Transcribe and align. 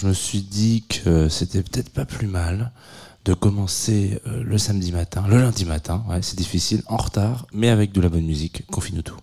je 0.00 0.06
me 0.06 0.14
suis 0.14 0.40
dit 0.40 0.82
que 0.88 1.28
c'était 1.28 1.62
peut-être 1.62 1.90
pas 1.90 2.06
plus 2.06 2.26
mal 2.26 2.72
de 3.26 3.34
commencer 3.34 4.18
euh, 4.26 4.42
le 4.42 4.56
samedi 4.56 4.92
matin, 4.92 5.24
le 5.28 5.36
lundi 5.36 5.66
matin, 5.66 6.02
ouais, 6.08 6.22
c'est 6.22 6.38
difficile, 6.38 6.82
en 6.86 6.96
retard, 6.96 7.46
mais 7.52 7.68
avec 7.68 7.92
de 7.92 8.00
la 8.00 8.08
bonne 8.08 8.24
musique. 8.24 8.64
Confine-nous 8.70 9.02
tout. 9.02 9.16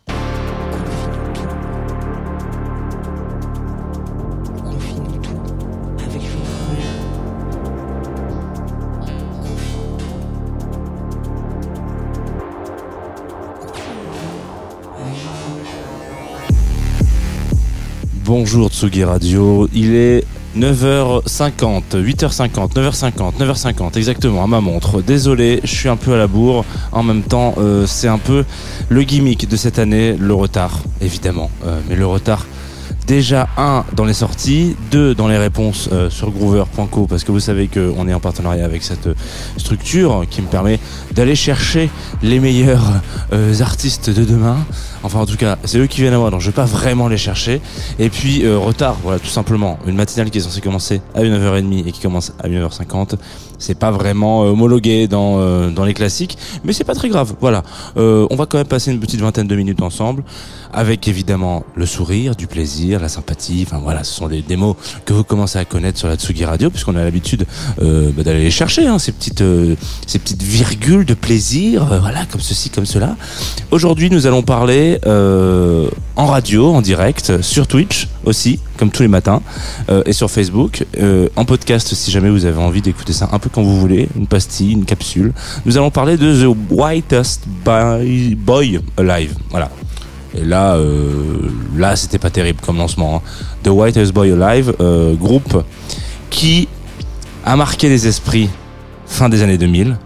Bonjour 18.24 18.70
Tsugi 18.70 19.06
Radio, 19.06 19.68
il 19.74 19.96
est 19.96 20.28
9h50, 20.58 21.84
8h50, 21.94 22.74
9h50, 22.74 23.38
9h50 23.40 23.96
exactement 23.96 24.44
à 24.44 24.48
ma 24.48 24.60
montre. 24.60 25.04
Désolé, 25.04 25.60
je 25.64 25.74
suis 25.74 25.88
un 25.88 25.98
peu 25.98 26.14
à 26.14 26.18
la 26.18 26.26
bourre. 26.26 26.66
En 26.92 27.04
même 27.04 27.22
temps, 27.22 27.54
euh, 27.60 27.86
c'est 27.86 28.08
un 28.08 28.18
peu 28.18 28.44
le 28.90 29.04
gimmick 29.04 29.48
de 29.48 29.56
cette 29.56 29.78
année, 29.78 30.16
le 30.18 30.34
retard, 30.34 30.82
évidemment. 31.00 31.52
Euh, 31.66 31.80
mais 31.88 31.96
le 31.96 32.08
retard 32.08 32.48
déjà 33.06 33.48
un 33.56 33.86
dans 33.96 34.04
les 34.04 34.14
sorties, 34.14 34.76
deux 34.92 35.16
dans 35.16 35.30
les 35.30 35.38
réponses 35.38 35.88
euh, 35.94 36.10
sur 36.10 36.30
groover.co 36.30 37.08
parce 37.08 37.24
que 37.24 37.32
vous 37.32 37.40
savez 37.40 37.70
qu'on 37.70 38.06
est 38.08 38.14
en 38.14 38.20
partenariat 38.20 38.66
avec 38.66 38.84
cette 38.84 39.08
structure 39.56 40.26
qui 40.30 40.42
me 40.42 40.48
permet 40.48 40.78
d'aller 41.14 41.36
chercher 41.36 41.90
les 42.22 42.40
meilleurs 42.42 43.02
artistes 43.62 44.10
de 44.10 44.26
demain. 44.26 44.58
Enfin 45.08 45.20
en 45.20 45.26
tout 45.26 45.38
cas 45.38 45.58
c'est 45.64 45.80
eux 45.80 45.88
qui 45.88 46.02
viennent 46.02 46.14
à 46.14 46.18
moi 46.18 46.30
donc 46.30 46.42
je 46.42 46.48
vais 46.48 46.56
pas 46.56 46.66
vraiment 46.66 47.08
les 47.08 47.18
chercher. 47.18 47.62
Et 47.98 48.10
puis 48.10 48.46
euh, 48.46 48.58
retard, 48.58 48.98
voilà 49.04 49.20
tout 49.20 49.28
simplement. 49.28 49.80
Une 49.88 49.96
matinale 49.96 50.30
qui 50.30 50.38
est 50.38 50.42
censée 50.42 50.62
commencer 50.62 51.02
à 51.16 51.22
1h30 51.22 51.88
et 51.88 51.92
qui 51.94 52.02
commence 52.02 52.34
à 52.44 52.50
1h50 52.50 53.16
c'est 53.58 53.76
pas 53.76 53.92
vraiment 53.92 54.44
euh, 54.44 54.50
homologué 54.50 55.08
dans 55.08 55.40
euh, 55.40 55.70
dans 55.70 55.86
les 55.86 55.94
classiques, 55.94 56.38
mais 56.64 56.74
c'est 56.74 56.84
pas 56.84 56.96
très 56.96 57.10
grave. 57.10 57.36
Voilà, 57.40 57.64
euh, 57.98 58.28
on 58.30 58.36
va 58.36 58.46
quand 58.46 58.58
même 58.58 58.68
passer 58.68 58.92
une 58.92 59.00
petite 59.00 59.20
vingtaine 59.20 59.48
de 59.48 59.56
minutes 59.56 59.82
ensemble, 59.82 60.24
avec 60.74 61.08
évidemment 61.08 61.64
le 61.76 61.86
sourire, 61.86 62.36
du 62.36 62.48
plaisir, 62.48 63.00
la 63.00 63.10
sympathie. 63.10 63.64
Enfin 63.66 63.80
voilà, 63.82 64.04
ce 64.04 64.14
sont 64.14 64.28
des, 64.28 64.44
mots 64.56 64.76
que 65.06 65.14
vous 65.14 65.24
commencez 65.24 65.60
à 65.60 65.66
connaître 65.66 66.00
sur 66.00 66.08
la 66.08 66.16
Tsugi 66.16 66.46
Radio, 66.46 66.70
puisqu'on 66.70 66.96
a 66.96 67.04
l'habitude 67.04 67.46
euh, 67.82 68.12
bah, 68.16 68.24
d'aller 68.24 68.44
les 68.44 68.52
chercher, 68.52 68.88
hein, 68.88 69.00
ces 69.00 69.12
petites 69.12 69.44
ces 70.06 70.20
petites 70.20 70.44
virgules 70.44 71.06
de 71.06 71.14
plaisir, 71.14 71.86
voilà, 71.86 72.26
comme 72.26 72.42
ceci, 72.42 72.70
comme 72.70 72.86
cela. 72.86 73.16
Aujourd'hui, 73.72 74.10
nous 74.10 74.28
allons 74.28 74.44
parler 74.44 74.97
en 75.06 76.26
radio, 76.26 76.74
en 76.74 76.82
direct, 76.82 77.42
sur 77.42 77.68
Twitch 77.68 78.08
aussi, 78.26 78.60
comme 78.78 78.92
tous 78.92 79.02
les 79.02 79.08
matins, 79.08 79.42
euh, 79.90 80.04
et 80.06 80.14
sur 80.14 80.30
Facebook, 80.30 80.86
euh, 81.00 81.30
en 81.36 81.46
podcast 81.46 81.94
si 81.94 82.12
jamais 82.12 82.30
vous 82.30 82.46
avez 82.46 82.60
envie 82.60 82.82
d'écouter 82.82 83.14
ça 83.14 83.30
un 83.32 83.40
peu 83.40 83.50
quand 83.52 83.64
vous 83.64 83.80
voulez, 83.80 84.10
une 84.16 84.28
pastille, 84.28 84.72
une 84.72 84.86
capsule. 84.86 85.34
Nous 85.66 85.78
allons 85.78 85.92
parler 85.92 86.18
de 86.18 86.44
The 86.44 86.56
Whitest 86.72 87.44
Boy 87.64 88.82
Alive. 88.98 89.36
Voilà. 89.50 89.70
Et 90.36 90.44
là, 90.44 90.76
euh, 90.76 91.50
là, 91.76 91.96
c'était 91.96 92.20
pas 92.20 92.30
terrible 92.30 92.60
comme 92.64 92.78
lancement. 92.78 93.18
Hein. 93.18 93.22
The 93.64 93.70
Whitest 93.70 94.14
Boy 94.14 94.32
Alive, 94.32 94.74
euh, 94.80 95.16
groupe 95.16 95.64
qui 96.30 96.68
a 97.46 97.56
marqué 97.56 97.90
les 97.90 98.08
esprits 98.08 98.50
fin 99.06 99.30
des 99.30 99.42
années 99.42 99.58
2000 99.58 99.98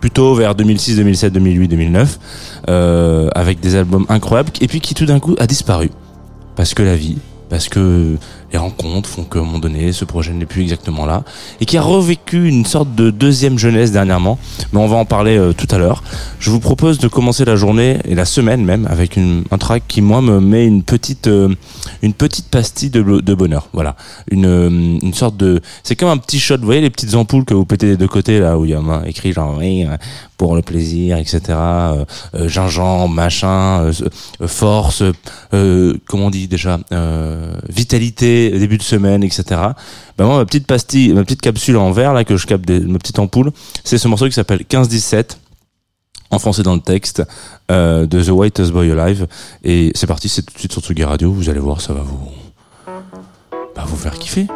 plutôt 0.00 0.34
vers 0.34 0.54
2006, 0.54 0.96
2007, 0.96 1.32
2008, 1.32 1.68
2009, 1.68 2.18
euh, 2.68 3.28
avec 3.34 3.60
des 3.60 3.76
albums 3.76 4.06
incroyables, 4.08 4.50
et 4.60 4.66
puis 4.66 4.80
qui 4.80 4.94
tout 4.94 5.06
d'un 5.06 5.20
coup 5.20 5.36
a 5.38 5.46
disparu. 5.46 5.90
Parce 6.56 6.74
que 6.74 6.82
la 6.82 6.96
vie, 6.96 7.18
parce 7.48 7.68
que 7.68 8.16
les 8.52 8.58
rencontres 8.58 9.08
font 9.08 9.24
qu'à 9.24 9.38
un 9.38 9.42
moment 9.42 9.58
donné, 9.58 9.92
ce 9.92 10.04
projet 10.04 10.32
n'est 10.32 10.46
plus 10.46 10.62
exactement 10.62 11.06
là, 11.06 11.22
et 11.60 11.66
qui 11.66 11.76
a 11.76 11.82
revécu 11.82 12.48
une 12.48 12.64
sorte 12.64 12.94
de 12.94 13.10
deuxième 13.10 13.58
jeunesse 13.58 13.92
dernièrement, 13.92 14.38
mais 14.72 14.80
on 14.80 14.86
va 14.86 14.96
en 14.96 15.04
parler 15.04 15.36
euh, 15.36 15.52
tout 15.52 15.68
à 15.70 15.78
l'heure. 15.78 16.02
Je 16.38 16.50
vous 16.50 16.60
propose 16.60 16.98
de 16.98 17.08
commencer 17.08 17.44
la 17.44 17.56
journée, 17.56 17.98
et 18.04 18.14
la 18.14 18.24
semaine 18.24 18.64
même, 18.64 18.86
avec 18.90 19.16
une, 19.16 19.44
un 19.50 19.58
track 19.58 19.84
qui, 19.86 20.02
moi, 20.02 20.20
me 20.20 20.40
met 20.40 20.66
une 20.66 20.82
petite, 20.82 21.28
euh, 21.28 21.54
une 22.02 22.14
petite 22.14 22.48
pastille 22.48 22.90
de, 22.90 23.02
de 23.02 23.34
bonheur. 23.34 23.68
Voilà. 23.72 23.96
Une, 24.30 24.46
euh, 24.46 24.68
une 25.02 25.14
sorte 25.14 25.36
de... 25.36 25.60
C'est 25.82 25.96
comme 25.96 26.08
un 26.08 26.18
petit 26.18 26.40
shot, 26.40 26.58
vous 26.58 26.64
voyez 26.64 26.80
les 26.80 26.90
petites 26.90 27.14
ampoules 27.14 27.44
que 27.44 27.54
vous 27.54 27.64
pétez 27.64 27.86
des 27.86 27.96
deux 27.96 28.08
côtés, 28.08 28.40
là, 28.40 28.58
où 28.58 28.64
il 28.64 28.72
y 28.72 28.74
a 28.74 28.80
écrit 29.06 29.32
genre, 29.32 29.56
oui, 29.58 29.86
pour 30.36 30.56
le 30.56 30.62
plaisir, 30.62 31.18
etc. 31.18 31.40
Euh, 31.48 32.04
gingembre, 32.48 33.14
machin, 33.14 33.90
force, 34.46 35.02
comment 35.50 36.26
on 36.26 36.30
dit 36.30 36.48
déjà, 36.48 36.80
vitalité, 37.68 38.39
début 38.48 38.78
de 38.78 38.82
semaine, 38.82 39.22
etc. 39.22 39.42
Ben 40.16 40.24
moi, 40.24 40.38
ma 40.38 40.46
petite 40.46 40.66
pastille, 40.66 41.12
ma 41.12 41.24
petite 41.24 41.42
capsule 41.42 41.76
en 41.76 41.90
verre 41.90 42.14
là 42.14 42.24
que 42.24 42.36
je 42.36 42.46
capte, 42.46 42.70
ma 42.70 42.98
petite 42.98 43.18
ampoule, 43.18 43.52
c'est 43.84 43.98
ce 43.98 44.08
morceau 44.08 44.26
qui 44.26 44.32
s'appelle 44.32 44.62
15-17 44.68 45.36
enfoncé 46.30 46.62
dans 46.62 46.74
le 46.74 46.80
texte 46.80 47.22
euh, 47.70 48.06
de 48.06 48.22
The 48.22 48.30
Whitest 48.30 48.72
Boy 48.72 48.90
Alive. 48.92 49.26
Et 49.64 49.90
c'est 49.94 50.06
parti, 50.06 50.28
c'est 50.28 50.42
tout 50.42 50.54
de 50.54 50.58
suite 50.58 50.72
sur 50.72 50.82
Tsugi 50.82 51.04
Radio. 51.04 51.32
Vous 51.32 51.50
allez 51.50 51.60
voir, 51.60 51.80
ça 51.80 51.92
va 51.92 52.00
vous, 52.00 52.30
bah, 53.74 53.84
vous 53.86 53.96
faire 53.96 54.18
kiffer. 54.18 54.46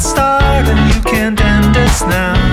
start 0.00 0.66
and 0.66 0.94
you 0.94 1.00
can't 1.02 1.40
end 1.40 1.76
us 1.76 2.02
now. 2.02 2.49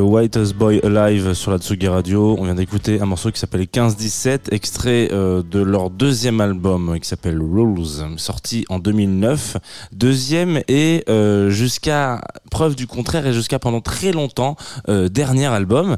Whitest 0.00 0.54
Boy 0.54 0.80
Alive 0.82 1.34
sur 1.34 1.50
la 1.50 1.58
Tsugi 1.58 1.88
Radio. 1.88 2.36
On 2.38 2.44
vient 2.44 2.54
d'écouter 2.54 3.00
un 3.00 3.06
morceau 3.06 3.30
qui 3.30 3.38
s'appelle 3.38 3.62
15-17, 3.62 4.52
extrait 4.52 5.08
euh, 5.12 5.42
de 5.42 5.60
leur 5.60 5.90
deuxième 5.90 6.40
album 6.40 6.98
qui 7.00 7.08
s'appelle 7.08 7.40
Rules, 7.40 8.04
sorti 8.16 8.64
en 8.68 8.78
2009. 8.78 9.56
Deuxième 9.92 10.60
et 10.68 11.04
euh, 11.08 11.50
jusqu'à 11.50 12.20
preuve 12.50 12.76
du 12.76 12.86
contraire 12.86 13.26
et 13.26 13.32
jusqu'à 13.32 13.58
pendant 13.58 13.80
très 13.80 14.12
longtemps 14.12 14.56
euh, 14.88 15.08
dernier 15.08 15.46
album, 15.46 15.96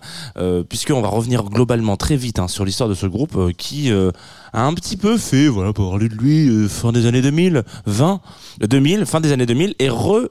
puisqu'on 0.69 1.00
va 1.00 1.08
revenir 1.08 1.44
globalement 1.44 1.96
très 1.96 2.16
vite 2.16 2.38
hein, 2.38 2.48
sur 2.48 2.64
l'histoire 2.64 2.88
de 2.88 2.94
ce 2.94 3.06
groupe 3.06 3.52
qui 3.56 3.93
a 4.52 4.64
un 4.64 4.75
petit 4.75 4.96
peu 4.96 5.16
fait, 5.16 5.48
voilà, 5.48 5.72
pour 5.72 5.90
parler 5.90 6.08
de 6.08 6.14
lui, 6.14 6.69
fin 6.69 6.93
des 6.93 7.06
années 7.06 7.22
2000, 7.22 7.62
20, 7.87 8.20
2000, 8.60 9.06
fin 9.06 9.20
des 9.20 9.32
années 9.32 9.46
2000, 9.46 9.75
et 9.78 9.88
re 9.88 10.28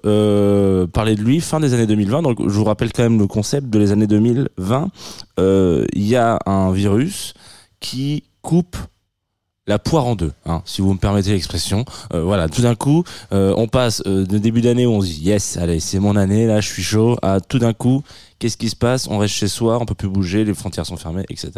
parler 0.88 1.16
de 1.16 1.22
lui 1.22 1.42
fin 1.42 1.60
des 1.60 1.74
années 1.74 1.88
2020. 1.88 2.22
Donc 2.22 2.42
je 2.42 2.54
vous 2.54 2.64
rappelle 2.64 2.92
quand 2.92 3.04
même 3.04 3.20
le 3.20 3.28
concept 3.28 3.70
de 3.70 3.80
les 3.80 3.92
années 3.92 4.08
2020. 4.08 4.90
Il 5.38 5.86
y 5.96 6.16
a 6.16 6.40
un 6.46 6.72
virus 6.72 7.34
qui 7.80 8.24
coupe 8.42 8.78
la 9.68 9.80
poire 9.80 10.06
en 10.06 10.16
deux, 10.16 10.32
hein, 10.46 10.62
si 10.66 10.82
vous 10.82 10.94
me 10.94 11.00
permettez 11.00 11.32
l'expression. 11.32 11.86
Euh, 12.14 12.22
voilà, 12.22 12.48
tout 12.48 12.62
d'un 12.62 12.76
coup, 12.76 13.04
euh, 13.34 13.54
on 13.58 13.68
passe 13.68 14.04
euh, 14.06 14.26
de 14.26 14.38
début 14.38 14.62
d'année 14.62 14.86
où 14.86 14.92
on 14.92 15.02
se 15.02 15.08
dit 15.08 15.22
yes, 15.24 15.58
allez, 15.58 15.80
c'est 15.80 16.00
mon 16.00 16.16
année, 16.16 16.46
là, 16.46 16.62
je 16.62 16.72
suis 16.72 16.84
chaud. 16.84 17.18
À 17.24 17.40
tout 17.40 17.58
d'un 17.58 17.74
coup, 17.74 18.04
qu'est-ce 18.40 18.58
qui 18.58 18.70
se 18.70 18.76
passe? 18.76 19.08
On 19.08 19.18
reste 19.18 19.34
chez 19.34 19.48
soi, 19.48 19.78
on 19.80 19.86
peut 19.86 19.96
plus 19.96 20.10
bouger, 20.10 20.44
les 20.44 20.54
frontières 20.54 20.86
sont 20.86 20.98
fermées, 20.98 21.26
etc. 21.30 21.52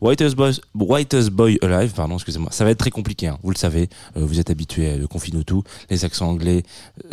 Whitest 0.00 0.36
Boy, 0.36 1.06
Boy 1.30 1.58
Alive, 1.62 1.92
pardon, 1.92 2.14
excusez-moi. 2.14 2.50
Ça 2.52 2.64
va 2.64 2.70
être 2.70 2.78
très 2.78 2.90
compliqué, 2.90 3.28
hein, 3.28 3.38
vous 3.42 3.50
le 3.50 3.56
savez. 3.56 3.88
vous 4.14 4.40
êtes 4.40 4.50
habitué 4.50 4.90
à 4.90 4.96
le 4.96 5.06
confine 5.06 5.44
tout, 5.44 5.62
les 5.88 6.04
accents 6.04 6.28
anglais. 6.28 6.64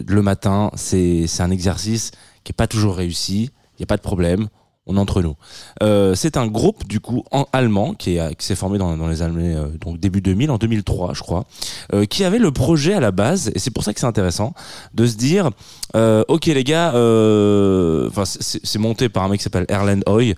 Le 0.05 0.21
matin, 0.21 0.71
c'est 0.75 1.27
un 1.39 1.51
exercice 1.51 2.11
qui 2.43 2.51
est 2.51 2.53
pas 2.53 2.67
toujours 2.67 2.95
réussi. 2.95 3.51
Il 3.77 3.81
y 3.81 3.83
a 3.83 3.87
pas 3.87 3.97
de 3.97 4.01
problème 4.01 4.49
on 4.87 4.97
entre 4.97 5.21
nous. 5.21 5.35
Euh, 5.83 6.15
c'est 6.15 6.37
un 6.37 6.47
groupe 6.47 6.87
du 6.87 6.99
coup 6.99 7.23
en 7.31 7.45
allemand 7.53 7.93
qui, 7.93 8.17
est, 8.17 8.35
qui 8.35 8.45
s'est 8.45 8.55
formé 8.55 8.77
dans, 8.77 8.97
dans 8.97 9.07
les 9.07 9.21
années 9.21 9.55
euh, 9.55 9.67
donc 9.79 9.99
début 9.99 10.21
2000, 10.21 10.49
en 10.49 10.57
2003 10.57 11.13
je 11.13 11.21
crois, 11.21 11.45
euh, 11.93 12.05
qui 12.05 12.23
avait 12.23 12.39
le 12.39 12.51
projet 12.51 12.93
à 12.93 12.99
la 12.99 13.11
base 13.11 13.51
et 13.53 13.59
c'est 13.59 13.71
pour 13.71 13.83
ça 13.83 13.93
que 13.93 13.99
c'est 13.99 14.05
intéressant 14.05 14.53
de 14.93 15.05
se 15.05 15.15
dire 15.15 15.51
ok 15.93 16.45
les 16.45 16.63
gars, 16.63 16.89
enfin 16.89 18.23
c'est, 18.25 18.77
monté 18.77 19.09
par 19.09 19.23
un 19.23 19.29
mec 19.29 19.39
qui 19.39 19.43
s'appelle 19.43 19.65
Erland 19.67 20.01
Hoy 20.05 20.35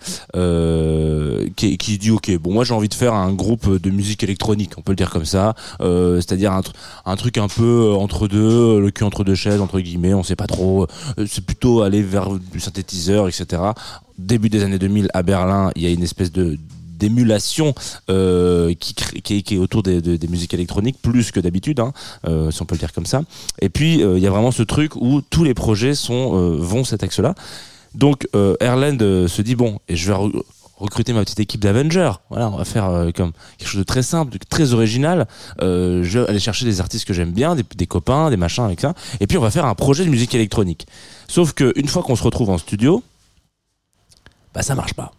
qui, 1.55 1.77
qui 1.77 1.97
dit 1.97 2.11
ok 2.11 2.37
bon 2.37 2.53
moi 2.53 2.63
j'ai 2.63 2.73
envie 2.73 2.87
de 2.87 2.93
faire 2.93 3.13
un 3.13 3.33
groupe 3.33 3.69
de 3.69 3.89
musique 3.89 4.23
électronique, 4.23 4.71
on 4.77 4.81
peut 4.81 4.93
le 4.93 4.95
dire 4.95 5.09
comme 5.09 5.25
ça, 5.25 5.55
c'est-à-dire 5.79 6.53
un, 6.53 6.61
un 7.05 7.15
truc 7.17 7.37
un 7.37 7.47
peu 7.47 7.93
entre 7.93 8.27
deux, 8.27 8.79
le 8.79 8.89
cul 8.91 9.03
entre 9.03 9.23
deux 9.23 9.35
chaises 9.35 9.59
entre 9.59 9.79
guillemets, 9.79 10.13
on 10.13 10.23
sait 10.23 10.37
pas 10.37 10.47
trop, 10.47 10.87
c'est 11.27 11.45
plutôt 11.45 11.81
aller 11.81 12.01
vers 12.01 12.29
du 12.31 12.59
synthétiseur 12.59 13.27
etc 13.27 13.59
début 14.19 14.49
des 14.49 14.63
années 14.63 14.79
2000 14.79 15.09
à 15.13 15.23
Berlin, 15.23 15.71
il 15.75 15.83
y 15.83 15.87
a 15.87 15.89
une 15.89 16.03
espèce 16.03 16.31
de 16.31 16.57
d'émulation 16.99 17.73
euh, 18.09 18.73
qui, 18.75 19.43
est 19.55 19.57
autour 19.57 19.81
des, 19.81 20.19
musiques 20.29 20.53
électroniques 20.53 20.97
plus 21.01 21.31
que 21.31 21.39
d'habitude, 21.39 21.79
hein, 21.79 21.93
euh, 22.27 22.51
si 22.51 22.61
on 22.61 22.65
peut 22.65 22.75
le 22.75 22.79
dire 22.79 22.93
comme 22.93 23.05
ça. 23.05 23.23
Et 23.61 23.69
puis 23.69 24.03
euh, 24.03 24.17
il 24.17 24.23
y 24.23 24.27
a 24.27 24.29
vraiment 24.29 24.51
ce 24.51 24.63
truc 24.63 24.95
où 24.95 25.21
tous 25.21 25.43
les 25.43 25.53
projets 25.53 25.95
sont 25.95 26.57
vont 26.57 26.83
cet 26.83 27.03
axe-là. 27.03 27.33
Donc 27.95 28.27
Erland 28.59 28.99
se 28.99 29.41
dit 29.41 29.55
bon, 29.55 29.79
et 29.87 29.95
je 29.95 30.11
vais 30.11 30.17
recruter 30.77 31.11
ma 31.13 31.21
petite 31.21 31.39
équipe 31.39 31.61
d'Avengers. 31.61 32.11
Voilà, 32.29 32.49
on 32.49 32.57
va 32.57 32.65
faire 32.65 33.07
comme 33.15 33.31
quelque 33.57 33.67
chose 33.67 33.79
de 33.79 33.85
très 33.85 34.03
simple, 34.03 34.33
de 34.33 34.39
très 34.47 34.73
original. 34.73 35.27
je 35.59 36.19
vais 36.19 36.27
aller 36.27 36.39
chercher 36.39 36.65
des 36.65 36.81
artistes 36.81 37.05
que 37.05 37.13
j'aime 37.13 37.31
bien, 37.31 37.55
des, 37.55 37.63
des, 37.75 37.87
copains, 37.87 38.29
des 38.29 38.37
machins 38.37 38.65
avec 38.65 38.79
ça. 38.79 38.93
Et 39.19 39.27
puis 39.27 39.37
on 39.37 39.41
va 39.41 39.49
faire 39.49 39.65
un 39.65 39.75
projet 39.75 40.05
de 40.05 40.09
musique 40.09 40.35
électronique. 40.35 40.85
Sauf 41.27 41.53
que 41.53 41.73
une 41.75 41.87
fois 41.87 42.03
qu'on 42.03 42.15
se 42.15 42.23
retrouve 42.23 42.51
en 42.51 42.57
studio, 42.59 43.03
bah 44.53 44.61
ça 44.61 44.75
marche 44.75 44.93
pas. 44.93 45.11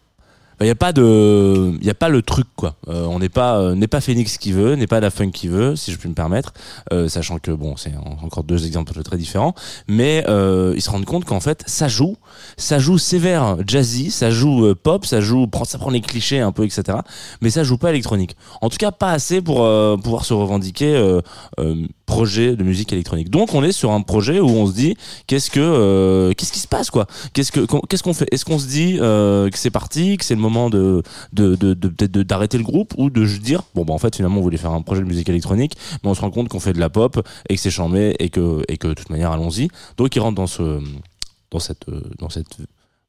Il 0.60 0.64
n'y 0.64 0.70
a 0.70 0.74
pas 0.74 0.92
de, 0.92 1.72
il 1.80 1.86
y 1.86 1.90
a 1.90 1.94
pas 1.94 2.10
le 2.10 2.20
truc 2.20 2.46
quoi. 2.54 2.74
Euh, 2.88 3.06
on 3.06 3.18
n'est 3.18 3.30
pas, 3.30 3.58
euh, 3.58 3.74
n'est 3.74 3.86
pas 3.86 4.02
Phoenix 4.02 4.36
qui 4.36 4.52
veut, 4.52 4.74
n'est 4.74 4.86
pas 4.86 5.00
la 5.00 5.10
Funk 5.10 5.30
qui 5.30 5.48
veut, 5.48 5.74
si 5.74 5.90
je 5.90 5.96
puis 5.96 6.10
me 6.10 6.14
permettre, 6.14 6.52
euh, 6.92 7.08
sachant 7.08 7.38
que 7.38 7.50
bon, 7.50 7.76
c'est 7.78 7.94
encore 8.22 8.44
deux 8.44 8.66
exemples 8.66 9.02
très 9.02 9.16
différents, 9.16 9.54
mais 9.88 10.18
ils 10.28 10.82
se 10.82 10.90
rendent 10.90 11.06
compte 11.06 11.24
qu'en 11.24 11.40
fait, 11.40 11.64
ça 11.66 11.88
joue, 11.88 12.16
ça 12.58 12.78
joue 12.78 12.98
sévère 12.98 13.56
jazzy, 13.66 14.10
ça 14.10 14.30
joue 14.30 14.74
pop, 14.74 15.06
ça 15.06 15.22
joue, 15.22 15.46
ça 15.64 15.78
prend 15.78 15.90
les 15.90 16.02
clichés 16.02 16.40
un 16.40 16.52
peu, 16.52 16.64
etc. 16.64 16.98
Mais 17.40 17.48
ça 17.48 17.64
joue 17.64 17.78
pas 17.78 17.88
électronique. 17.88 18.36
En 18.60 18.68
tout 18.68 18.76
cas, 18.76 18.90
pas 18.90 19.12
assez 19.12 19.40
pour 19.40 19.66
pouvoir 20.02 20.26
se 20.26 20.34
revendiquer 20.34 21.20
projet 22.06 22.56
de 22.56 22.64
musique 22.64 22.92
électronique. 22.92 23.30
Donc, 23.30 23.54
on 23.54 23.62
est 23.62 23.72
sur 23.72 23.92
un 23.92 24.00
projet 24.02 24.40
où 24.40 24.48
on 24.48 24.66
se 24.66 24.72
dit, 24.72 24.96
qu'est-ce 25.28 25.48
que, 25.48 26.32
qu'est-ce 26.36 26.52
qui 26.52 26.58
se 26.58 26.68
passe 26.68 26.90
quoi? 26.90 27.06
Qu'est-ce 27.32 27.52
que, 27.52 27.60
qu'est-ce 27.88 28.02
qu'on 28.02 28.14
fait? 28.14 28.26
Est-ce 28.32 28.44
qu'on 28.44 28.58
se 28.58 28.66
dit 28.66 28.96
que 28.98 29.50
c'est 29.54 29.70
parti, 29.70 30.16
que 30.16 30.24
c'est 30.24 30.34
le 30.34 30.40
moment 30.40 30.49
de 30.70 31.02
de 31.32 31.54
de 31.54 32.22
d'arrêter 32.22 32.58
le 32.58 32.64
groupe 32.64 32.94
ou 32.96 33.10
de 33.10 33.24
dire 33.38 33.62
bon 33.74 33.84
bah 33.84 33.94
en 33.94 33.98
fait 33.98 34.16
finalement 34.16 34.38
on 34.38 34.42
voulait 34.42 34.56
faire 34.56 34.72
un 34.72 34.82
projet 34.82 35.02
de 35.02 35.06
musique 35.06 35.28
électronique 35.28 35.76
mais 36.02 36.10
on 36.10 36.14
se 36.14 36.20
rend 36.20 36.30
compte 36.30 36.48
qu'on 36.48 36.60
fait 36.60 36.72
de 36.72 36.80
la 36.80 36.90
pop 36.90 37.26
et 37.48 37.54
que 37.54 37.60
c'est 37.60 37.70
chambé 37.70 38.16
et 38.18 38.30
que 38.30 38.62
et 38.68 38.76
que 38.76 38.88
de 38.88 38.94
toute 38.94 39.10
manière 39.10 39.32
allons-y. 39.32 39.68
Donc 39.96 40.14
ils 40.16 40.20
rentrent 40.20 40.36
dans 40.36 40.46
ce 40.46 40.80
dans 41.50 41.60
cette 41.60 41.86
dans 42.18 42.28
cette 42.28 42.56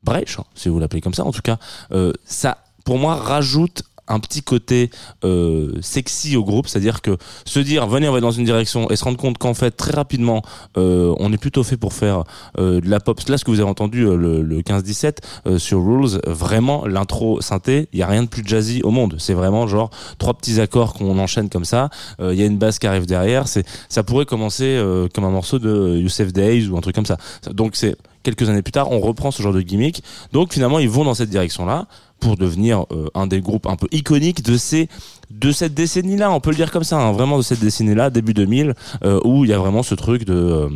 brèche 0.04 0.40
hein, 0.40 0.46
si 0.56 0.70
vous 0.70 0.80
l'appelez 0.80 1.02
comme 1.02 1.14
ça 1.14 1.26
en 1.26 1.32
tout 1.32 1.42
cas. 1.42 1.58
Euh, 1.92 2.14
ça 2.26 2.64
pour 2.86 2.98
moi 2.98 3.16
rajoute 3.16 3.84
un 4.12 4.20
petit 4.20 4.44
côté 4.44 4.90
euh, 5.24 5.74
sexy 5.82 6.36
au 6.36 6.44
groupe, 6.44 6.68
c'est-à-dire 6.68 7.02
que 7.02 7.18
se 7.46 7.60
dire 7.60 7.88
venez 7.88 8.10
on 8.10 8.14
va 8.14 8.22
dans 8.22 8.32
une 8.32 8.46
direction 8.46 8.90
et 8.90 8.96
se 8.96 9.04
rendre 9.04 9.18
compte 9.18 9.38
qu'en 9.38 9.54
fait 9.54 9.72
très 9.72 9.92
rapidement 9.92 10.42
euh, 10.78 11.14
on 11.20 11.32
est 11.34 11.38
plutôt 11.38 11.64
fait 11.64 11.78
pour 11.78 11.94
faire 11.94 12.24
euh, 12.58 12.82
de 12.82 12.90
la 12.90 13.00
pop. 13.00 13.20
Là 13.28 13.38
ce 13.38 13.46
que 13.46 13.52
vous 13.52 13.60
avez 13.60 13.70
entendu 13.70 14.04
le, 14.04 14.42
le 14.42 14.62
15-17 14.62 15.18
euh, 15.48 15.58
sur 15.58 15.84
Rules, 15.84 16.20
vraiment 16.28 16.86
l'intro 16.86 17.42
synthé, 17.42 17.88
il 17.94 18.00
y 18.00 18.04
a 18.04 18.08
rien 18.08 18.24
de 18.24 18.28
plus 18.28 18.44
jazzy 18.46 18.82
au 18.84 18.92
monde. 18.92 19.16
C'est 19.20 19.34
vraiment 19.34 19.68
genre 19.68 19.90
trois 20.18 20.34
petits 20.34 20.60
accords 20.60 20.94
qu'on 20.94 21.18
enchaîne 21.20 21.50
comme 21.50 21.66
ça. 21.66 21.90
Il 22.20 22.34
y 22.34 22.44
a 22.44 22.46
une 22.46 22.58
basse 22.58 22.80
qui 22.80 22.88
arrive 22.88 23.06
derrière. 23.06 23.48
C'est 23.48 23.66
ça 23.90 24.04
pourrait 24.04 24.26
commencer 24.26 24.82
comme 25.14 25.24
un 25.24 25.30
morceau 25.30 25.60
de 25.60 25.98
Youssef 25.98 26.34
Days 26.34 26.68
ou 26.68 26.78
un 26.78 26.82
truc 26.82 26.96
comme 26.96 27.06
ça. 27.06 27.18
Donc 27.52 27.76
c'est 27.76 27.96
quelques 28.24 28.50
années 28.50 28.62
plus 28.62 28.72
tard, 28.72 28.92
on 28.92 29.00
reprend 29.00 29.32
ce 29.32 29.42
genre 29.42 29.54
de 29.54 29.62
gimmick. 29.62 30.04
Donc 30.32 30.54
finalement, 30.54 30.80
ils 30.80 30.90
vont 30.90 31.04
dans 31.04 31.14
cette 31.14 31.30
direction-là 31.30 31.88
pour 32.22 32.38
devenir 32.38 32.86
euh, 32.92 33.10
un 33.14 33.28
des 33.28 33.42
groupes 33.42 33.66
un 33.66 33.76
peu 33.76 33.88
iconiques 33.92 34.44
de 34.44 34.56
ces 34.56 34.88
de 35.30 35.52
cette 35.52 35.74
décennie-là, 35.74 36.32
on 36.32 36.40
peut 36.40 36.52
le 36.52 36.56
dire 36.56 36.72
comme 36.72 36.84
ça, 36.84 36.98
hein, 36.98 37.12
vraiment 37.12 37.38
de 37.38 37.42
cette 37.42 37.60
décennie-là, 37.60 38.10
début 38.10 38.34
2000, 38.34 38.74
euh, 39.04 39.20
où 39.26 39.44
il 39.44 39.50
y 39.52 39.54
a 39.54 39.58
vraiment 39.58 39.82
ce 39.82 39.96
truc 39.96 40.24
de 40.24 40.34
euh, 40.34 40.70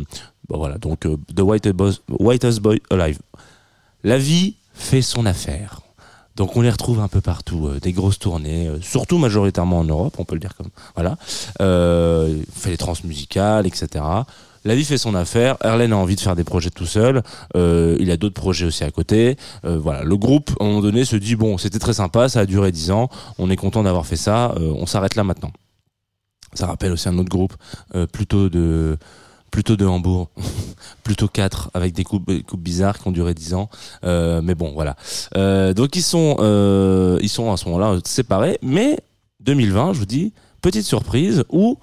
bon, 0.48 0.58
voilà 0.58 0.76
donc 0.76 1.06
The 1.34 1.40
White 1.40 1.68
Boss, 1.68 2.02
Whitest 2.08 2.60
Boy 2.60 2.82
Alive. 2.90 3.18
La 4.02 4.18
vie 4.18 4.56
fait 4.74 5.02
son 5.02 5.24
affaire. 5.24 5.80
Donc 6.34 6.56
on 6.56 6.60
les 6.60 6.70
retrouve 6.70 7.00
un 7.00 7.08
peu 7.08 7.22
partout, 7.22 7.70
des 7.80 7.92
grosses 7.92 8.18
tournées, 8.18 8.70
surtout 8.82 9.16
majoritairement 9.16 9.78
en 9.78 9.84
Europe, 9.84 10.16
on 10.18 10.24
peut 10.24 10.34
le 10.34 10.40
dire 10.40 10.54
comme 10.54 10.68
voilà. 10.94 11.16
fait 11.26 12.70
les 12.70 12.76
transmusicales, 12.76 13.66
etc. 13.66 14.04
La 14.66 14.74
vie 14.74 14.84
fait 14.84 14.98
son 14.98 15.14
affaire. 15.14 15.56
Erlen 15.62 15.92
a 15.92 15.96
envie 15.96 16.16
de 16.16 16.20
faire 16.20 16.34
des 16.34 16.42
projets 16.42 16.70
tout 16.70 16.86
seul. 16.86 17.22
Euh, 17.54 17.96
il 18.00 18.10
a 18.10 18.16
d'autres 18.16 18.34
projets 18.34 18.66
aussi 18.66 18.82
à 18.82 18.90
côté. 18.90 19.36
Euh, 19.64 19.78
voilà, 19.78 20.02
le 20.02 20.16
groupe 20.16 20.50
à 20.58 20.64
un 20.64 20.66
moment 20.66 20.80
donné 20.80 21.04
se 21.04 21.14
dit 21.14 21.36
bon, 21.36 21.56
c'était 21.56 21.78
très 21.78 21.92
sympa, 21.92 22.28
ça 22.28 22.40
a 22.40 22.46
duré 22.46 22.72
dix 22.72 22.90
ans. 22.90 23.08
On 23.38 23.48
est 23.48 23.54
content 23.54 23.84
d'avoir 23.84 24.06
fait 24.06 24.16
ça. 24.16 24.50
Euh, 24.56 24.72
on 24.76 24.84
s'arrête 24.86 25.14
là 25.14 25.22
maintenant. 25.22 25.52
Ça 26.52 26.66
rappelle 26.66 26.90
aussi 26.90 27.08
un 27.08 27.16
autre 27.16 27.28
groupe 27.28 27.54
plutôt 28.12 28.48
de 28.48 28.98
Hambourg, 29.86 30.30
plutôt 31.04 31.28
quatre 31.28 31.70
avec 31.72 31.92
des 31.92 32.02
coupes, 32.02 32.28
bizarres 32.58 32.98
qui 32.98 33.06
ont 33.06 33.12
duré 33.12 33.34
dix 33.34 33.54
ans. 33.54 33.68
mais 34.02 34.56
bon, 34.56 34.72
voilà. 34.72 34.96
donc 35.74 35.94
ils 35.94 36.02
sont, 36.02 36.38
ils 37.22 37.28
sont 37.28 37.52
à 37.52 37.56
ce 37.56 37.66
moment-là 37.66 38.00
séparés. 38.04 38.58
Mais 38.62 38.98
2020, 39.40 39.92
je 39.92 39.98
vous 40.00 40.06
dis, 40.06 40.32
petite 40.60 40.86
surprise 40.86 41.44
où, 41.50 41.78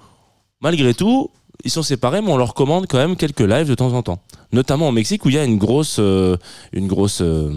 malgré 0.60 0.92
tout, 0.92 1.30
ils 1.64 1.70
sont 1.70 1.82
séparés, 1.82 2.20
mais 2.20 2.30
on 2.30 2.36
leur 2.36 2.54
commande 2.54 2.86
quand 2.88 2.98
même 2.98 3.16
quelques 3.16 3.40
lives 3.40 3.68
de 3.68 3.74
temps 3.74 3.92
en 3.92 4.02
temps. 4.02 4.20
Notamment 4.52 4.88
au 4.88 4.92
Mexique 4.92 5.24
où 5.24 5.30
il 5.30 5.34
y 5.34 5.38
a 5.38 5.44
une 5.44 5.58
grosse, 5.58 5.96
euh, 5.98 6.36
une 6.72 6.86
grosse 6.86 7.20
euh, 7.20 7.50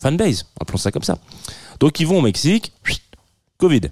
fanbase, 0.00 0.46
appelons 0.60 0.78
ça 0.78 0.90
comme 0.90 1.02
ça. 1.02 1.18
Donc 1.80 2.00
ils 2.00 2.06
vont 2.06 2.18
au 2.18 2.22
Mexique, 2.22 2.72
Covid. 3.58 3.82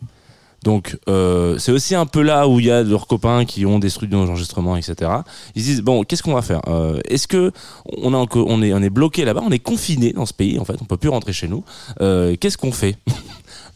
Donc 0.63 0.99
euh, 1.09 1.59
c'est 1.59 1.71
aussi 1.71 1.95
un 1.95 2.07
peu 2.07 2.23
là 2.23 2.49
où 2.49 2.59
il 2.59 2.67
y 2.67 2.71
a 2.71 2.83
leurs 2.83 3.07
copains 3.07 3.45
qui 3.45 3.67
ont 3.67 3.79
des 3.79 3.91
studios 3.91 4.25
d'enregistrement, 4.25 4.77
etc. 4.77 5.11
Ils 5.55 5.63
se 5.63 5.67
disent 5.67 5.83
bon, 5.83 6.03
qu'est-ce 6.03 6.23
qu'on 6.23 6.35
va 6.35 6.43
faire? 6.43 6.61
Euh, 6.67 6.99
Est-ce 7.09 7.29
que 7.29 7.53
on, 7.85 8.13
est, 8.13 8.73
on 8.73 8.83
est 8.83 8.91
bloqué 8.91 9.25
là-bas, 9.25 9.43
on 9.45 9.51
est 9.51 9.61
confiné 9.61 10.13
dans 10.13 10.27
ce 10.27 10.33
pays 10.33 10.59
en 10.59 10.65
fait, 10.65 10.77
on 10.81 10.87
peut 10.87 10.97
plus 10.97 11.11
rentrer 11.11 11.33
chez 11.33 11.49
nous. 11.49 11.63
Qu'est-ce 11.99 12.59
qu'on 12.59 12.73
fait? 12.73 12.97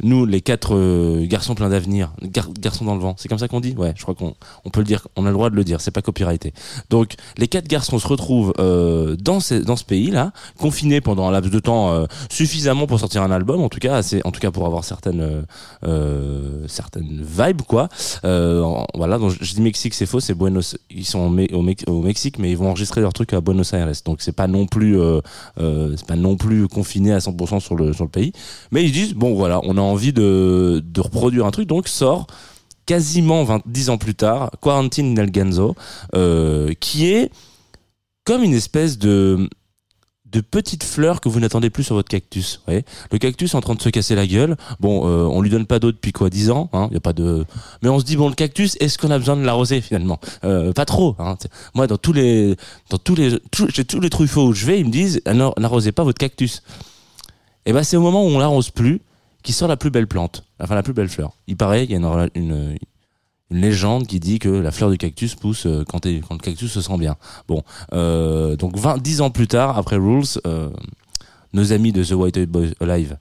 Nous, 0.03 0.25
les 0.27 0.41
quatre 0.41 0.75
euh, 0.75 1.27
garçons 1.27 1.55
pleins 1.55 1.69
d'avenir, 1.69 2.13
gar- 2.23 2.49
garçons 2.59 2.85
dans 2.85 2.95
le 2.95 3.01
vent, 3.01 3.15
c'est 3.19 3.29
comme 3.29 3.39
ça 3.39 3.49
qu'on 3.49 3.61
dit? 3.61 3.75
Ouais, 3.77 3.93
je 3.97 4.03
crois 4.03 4.15
qu'on 4.15 4.35
on 4.65 4.71
peut 4.71 4.81
le 4.81 4.87
dire, 4.87 5.07
on 5.17 5.25
a 5.25 5.29
le 5.29 5.35
droit 5.35 5.51
de 5.51 5.57
le 5.57 5.65
dire, 5.65 5.81
c'est 5.81 5.91
pas 5.91 6.03
copyrighté. 6.03 6.53
Donc 6.91 7.15
les 7.39 7.49
quatre 7.49 7.69
garçons 7.69 7.99
se 7.99 8.07
retrouvent 8.09 8.53
euh, 8.59 9.17
dans, 9.17 9.41
ce, 9.41 9.55
dans 9.55 9.77
ce 9.77 9.85
pays-là, 9.85 10.33
confinés 10.59 11.01
pendant 11.01 11.29
un 11.29 11.31
laps 11.33 11.51
de 11.53 11.59
temps 11.59 11.91
euh, 11.93 12.07
suffisamment 12.31 12.87
pour 12.87 12.99
sortir 13.01 13.23
un 13.23 13.31
album, 13.31 13.61
en 13.61 13.69
tout 13.69 13.79
cas, 13.79 13.97
assez, 13.97 14.21
en 14.25 14.31
tout 14.31 14.41
cas 14.41 14.51
pour 14.51 14.67
avoir 14.67 14.85
certaines 14.85 15.45
certaines 16.67 17.23
vibes 17.23 17.63
quoi. 17.63 17.89
Voilà, 18.23 19.19
donc 19.19 19.33
je 19.41 19.55
dis 19.55 19.61
Mexique, 19.63 19.95
c'est 19.95 20.07
faux, 20.07 20.21
c'est 20.21 20.35
Buenos. 20.35 20.77
Ils 20.91 21.05
sont 21.07 21.21
au, 21.21 21.57
au 21.57 21.63
Mex- 21.63 21.85
au 21.87 22.03
Mexique, 22.03 22.39
mais 22.39 22.51
ils 22.51 22.57
vont 22.57 22.69
enregistrer 22.69 23.01
leur 23.01 23.13
truc 23.13 23.33
à 23.33 23.41
Buenos 23.41 23.73
Aires, 23.73 23.91
donc 24.05 24.19
c'est 24.23 24.33
pas 24.33 24.47
non 24.47 24.67
plus 24.67 24.99
c'est 25.57 26.07
pas 26.07 26.17
non 26.17 26.37
plus 26.37 26.69
confiné 26.69 27.13
à 27.13 27.19
100% 27.19 27.61
sur 27.61 27.75
le 27.75 27.93
sur 27.93 28.05
le 28.05 28.11
pays. 28.11 28.33
Mais 28.71 28.85
ils 28.85 28.93
disent 28.93 29.15
bon 29.15 29.35
voilà, 29.35 29.61
on 29.65 29.77
a 29.77 29.81
envie 29.91 30.13
de 30.13 30.83
reproduire 30.99 31.47
un 31.47 31.51
truc, 31.51 31.69
donc 31.69 31.89
sort 31.89 32.27
quasiment 32.91 33.45
20, 33.45 33.63
10 33.67 33.91
ans 33.91 33.99
plus 33.99 34.17
tard, 34.17 34.51
Quarantine 34.61 35.15
nel 35.15 35.31
Ganzo, 35.31 35.77
euh, 36.17 36.73
qui 36.81 37.07
est 37.07 37.31
comme 38.25 38.43
une 38.43 38.53
espèce 38.53 38.99
de 38.99 39.49
de 40.27 40.41
petites 40.41 40.83
fleurs 40.83 41.21
que 41.21 41.29
vous 41.29 41.39
n'attendez 41.39 41.71
plus 41.71 41.85
sur 41.85 41.95
votre 41.95 42.09
cactus. 42.09 42.63
Vous 42.67 42.83
le 43.13 43.19
cactus 43.19 43.53
est 43.53 43.57
en 43.57 43.61
train 43.61 43.75
de 43.75 43.83
se 43.83 43.89
casser 43.89 44.17
la 44.17 44.27
gueule. 44.27 44.57
Bon, 44.81 45.07
euh, 45.07 45.25
on 45.25 45.41
lui 45.41 45.51
donne 45.51 45.67
pas 45.67 45.79
d'eau 45.79 45.93
depuis 45.93 46.11
quoi 46.11 46.31
10 46.31 46.51
ans. 46.51 46.69
Hein 46.73 46.89
y 46.93 46.97
a 46.97 47.01
pas 47.01 47.13
de. 47.13 47.45
Mais 47.83 47.89
on 47.89 48.01
se 48.01 48.05
dit 48.05 48.17
bon, 48.17 48.29
le 48.29 48.35
cactus, 48.35 48.77
est-ce 48.81 48.99
qu'on 48.99 49.13
a 49.13 49.19
besoin 49.19 49.37
de 49.37 49.43
l'arroser 49.43 49.81
finalement? 49.81 50.19
Euh, 50.43 50.73
Pas 50.73 50.85
trop. 50.85 51.15
Hein. 51.21 51.37
Moi, 51.75 51.87
dans 51.87 51.97
tous 51.97 52.13
les, 52.13 52.57
dans 52.91 52.99
tous 52.99 53.15
les, 53.15 53.39
chez 53.73 53.85
tous 53.85 54.01
les 54.01 54.11
truffaut 54.11 54.49
où 54.49 54.53
je 54.53 54.67
vais, 54.67 54.81
ils 54.81 54.87
me 54.87 54.91
disent 54.91 55.23
ah 55.27 55.35
n'arrosez 55.35 55.93
pas 55.93 56.03
votre 56.03 56.19
cactus. 56.19 56.65
Et 57.67 57.73
ben 57.73 57.85
c'est 57.85 57.97
au 57.97 58.03
moment 58.03 58.25
où 58.25 58.29
on 58.29 58.39
l'arrose 58.41 58.71
plus 58.71 59.01
qui 59.43 59.53
sort 59.53 59.69
la 59.69 59.77
plus 59.77 59.91
belle 59.91 60.07
plante, 60.07 60.45
enfin 60.61 60.75
la 60.75 60.83
plus 60.83 60.93
belle 60.93 61.09
fleur. 61.09 61.33
Il 61.47 61.57
paraît, 61.57 61.85
il 61.85 61.91
y 61.91 61.95
a 61.95 62.29
une, 62.35 62.79
légende 63.53 64.07
qui 64.07 64.21
dit 64.21 64.39
que 64.39 64.49
la 64.49 64.71
fleur 64.71 64.91
du 64.91 64.99
cactus 64.99 65.35
pousse 65.35 65.67
euh, 65.67 65.85
quand, 65.89 66.07
le 66.07 66.39
cactus 66.39 66.71
se 66.71 66.81
sent 66.81 66.99
bien. 66.99 67.17
Bon, 67.49 67.65
euh, 67.93 68.55
donc 68.55 68.79
20, 68.79 69.03
10 69.03 69.23
ans 69.23 69.31
plus 69.31 69.49
tard, 69.49 69.77
après 69.77 69.97
Rules, 69.97 70.23
euh, 70.47 70.71
nos 71.53 71.73
amis 71.73 71.91
de 71.91 72.05
The 72.05 72.13
White 72.13 72.39
Boys 72.49 72.69
Alive 72.81 73.19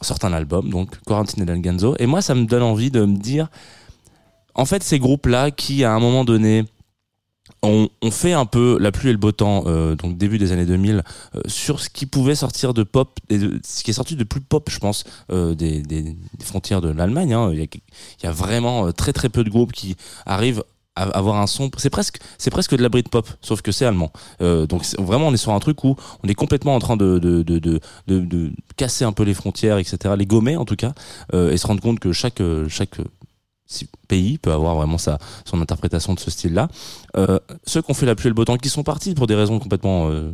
sortent 0.00 0.24
un 0.24 0.32
album, 0.32 0.70
donc 0.70 0.98
Quarantine 1.06 1.44
del 1.44 1.60
Ganzo. 1.60 1.94
Et 1.98 2.06
moi, 2.06 2.22
ça 2.22 2.34
me 2.34 2.44
donne 2.46 2.62
envie 2.62 2.90
de 2.90 3.04
me 3.04 3.16
dire, 3.16 3.48
en 4.54 4.64
fait, 4.64 4.82
ces 4.82 4.98
groupes-là 4.98 5.50
qui, 5.50 5.84
à 5.84 5.92
un 5.92 6.00
moment 6.00 6.24
donné, 6.24 6.64
ont 7.62 7.88
fait 8.10 8.32
un 8.32 8.44
peu 8.44 8.76
la 8.80 8.90
pluie 8.90 9.10
et 9.10 9.12
le 9.12 9.18
beau 9.18 9.32
temps, 9.32 9.64
euh, 9.66 9.94
donc 9.94 10.18
début 10.18 10.38
des 10.38 10.52
années 10.52 10.66
2000, 10.66 11.02
euh, 11.34 11.40
sur 11.46 11.80
ce 11.80 11.88
qui 11.88 12.06
pouvait 12.06 12.34
sortir 12.34 12.74
de 12.74 12.82
pop, 12.82 13.18
et 13.30 13.38
ce 13.64 13.84
qui 13.84 13.90
est 13.90 13.94
sorti 13.94 14.16
de 14.16 14.24
plus 14.24 14.40
pop, 14.40 14.68
je 14.68 14.78
pense, 14.78 15.04
euh, 15.30 15.54
des, 15.54 15.82
frontières 16.40 16.80
de 16.80 16.88
l'Allemagne. 16.88 17.32
hein. 17.32 17.52
Il, 17.52 17.60
y 17.60 18.26
a, 18.26 18.32
vraiment 18.32 18.86
euh, 18.86 18.92
très 18.92 19.12
très 19.12 19.28
peu 19.28 19.44
de 19.44 19.50
groupes 19.50 19.72
qui 19.72 19.96
arrivent 20.26 20.64
à 20.96 21.04
avoir 21.04 21.36
un 21.36 21.46
son. 21.46 21.70
C'est 21.78 21.88
presque, 21.88 22.18
c'est 22.36 22.50
presque 22.50 22.76
de 22.76 22.82
la 22.82 22.88
Britpop, 22.88 23.26
sauf 23.40 23.62
que 23.62 23.72
c'est 23.72 23.86
allemand. 23.86 24.12
Donc 24.40 24.84
vraiment, 24.98 25.28
on 25.28 25.32
est 25.32 25.38
sur 25.38 25.52
un 25.52 25.58
truc 25.58 25.84
où 25.84 25.96
on 26.22 26.28
est 26.28 26.34
complètement 26.34 26.74
en 26.74 26.80
train 26.80 26.98
de 26.98 27.18
de, 27.18 27.42
de, 27.42 27.80
de, 28.06 28.52
casser 28.76 29.06
un 29.06 29.12
peu 29.12 29.22
les 29.22 29.32
frontières, 29.32 29.78
etc. 29.78 30.14
Les 30.18 30.26
gommer 30.26 30.56
en 30.56 30.66
tout 30.66 30.76
cas, 30.76 30.92
et 31.32 31.56
se 31.56 31.66
rendre 31.66 31.80
compte 31.80 31.98
que 31.98 32.12
chaque 32.12 32.42
pays 34.08 34.38
peut 34.38 34.52
avoir 34.52 34.74
vraiment 34.76 34.98
sa 34.98 35.18
son 35.44 35.60
interprétation 35.60 36.14
de 36.14 36.20
ce 36.20 36.30
style-là. 36.30 36.68
Euh, 37.16 37.38
ceux 37.64 37.82
qui 37.82 37.90
ont 37.90 37.94
fait 37.94 38.06
la 38.06 38.14
pluie 38.14 38.28
et 38.28 38.30
le 38.30 38.34
beau 38.34 38.44
temps, 38.44 38.56
qui 38.56 38.68
sont 38.68 38.82
partis 38.82 39.14
pour 39.14 39.26
des 39.26 39.34
raisons 39.34 39.58
complètement 39.58 40.08
euh, 40.10 40.32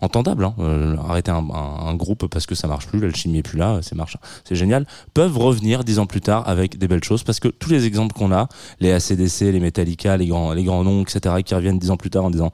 entendables, 0.00 0.44
hein, 0.44 0.54
euh, 0.58 0.96
arrêter 1.08 1.30
un, 1.30 1.94
groupe 1.94 2.26
parce 2.26 2.46
que 2.46 2.54
ça 2.54 2.68
marche 2.68 2.86
plus, 2.86 3.00
l'alchimie 3.00 3.38
est 3.38 3.42
plus 3.42 3.58
là, 3.58 3.80
c'est 3.82 3.94
marche, 3.94 4.16
c'est 4.44 4.56
génial, 4.56 4.86
peuvent 5.14 5.38
revenir 5.38 5.84
dix 5.84 5.98
ans 5.98 6.06
plus 6.06 6.20
tard 6.20 6.46
avec 6.46 6.78
des 6.78 6.88
belles 6.88 7.04
choses 7.04 7.22
parce 7.22 7.40
que 7.40 7.48
tous 7.48 7.70
les 7.70 7.86
exemples 7.86 8.14
qu'on 8.14 8.32
a, 8.32 8.48
les 8.80 8.92
ACDC, 8.92 9.52
les 9.52 9.60
Metallica, 9.60 10.16
les 10.16 10.26
grands, 10.26 10.52
les 10.52 10.64
grands 10.64 10.84
noms, 10.84 11.02
etc., 11.02 11.36
qui 11.44 11.54
reviennent 11.54 11.78
dix 11.78 11.90
ans 11.90 11.96
plus 11.96 12.10
tard 12.10 12.24
en 12.24 12.30
disant 12.30 12.50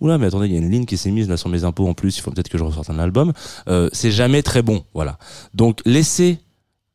Oula, 0.00 0.16
mais 0.16 0.26
attendez, 0.26 0.46
il 0.46 0.52
y 0.52 0.56
a 0.56 0.60
une 0.60 0.70
ligne 0.70 0.86
qui 0.86 0.96
s'est 0.96 1.10
mise 1.10 1.28
là 1.28 1.36
sur 1.36 1.50
mes 1.50 1.64
impôts 1.64 1.86
en 1.86 1.92
plus, 1.92 2.16
il 2.16 2.22
faut 2.22 2.30
peut-être 2.30 2.48
que 2.48 2.56
je 2.56 2.64
ressorte 2.64 2.88
un 2.88 2.98
album. 2.98 3.32
C'est 3.92 4.10
jamais 4.10 4.42
très 4.42 4.62
bon, 4.62 4.82
voilà. 4.94 5.18
Donc 5.52 5.82
laissez 5.84 6.38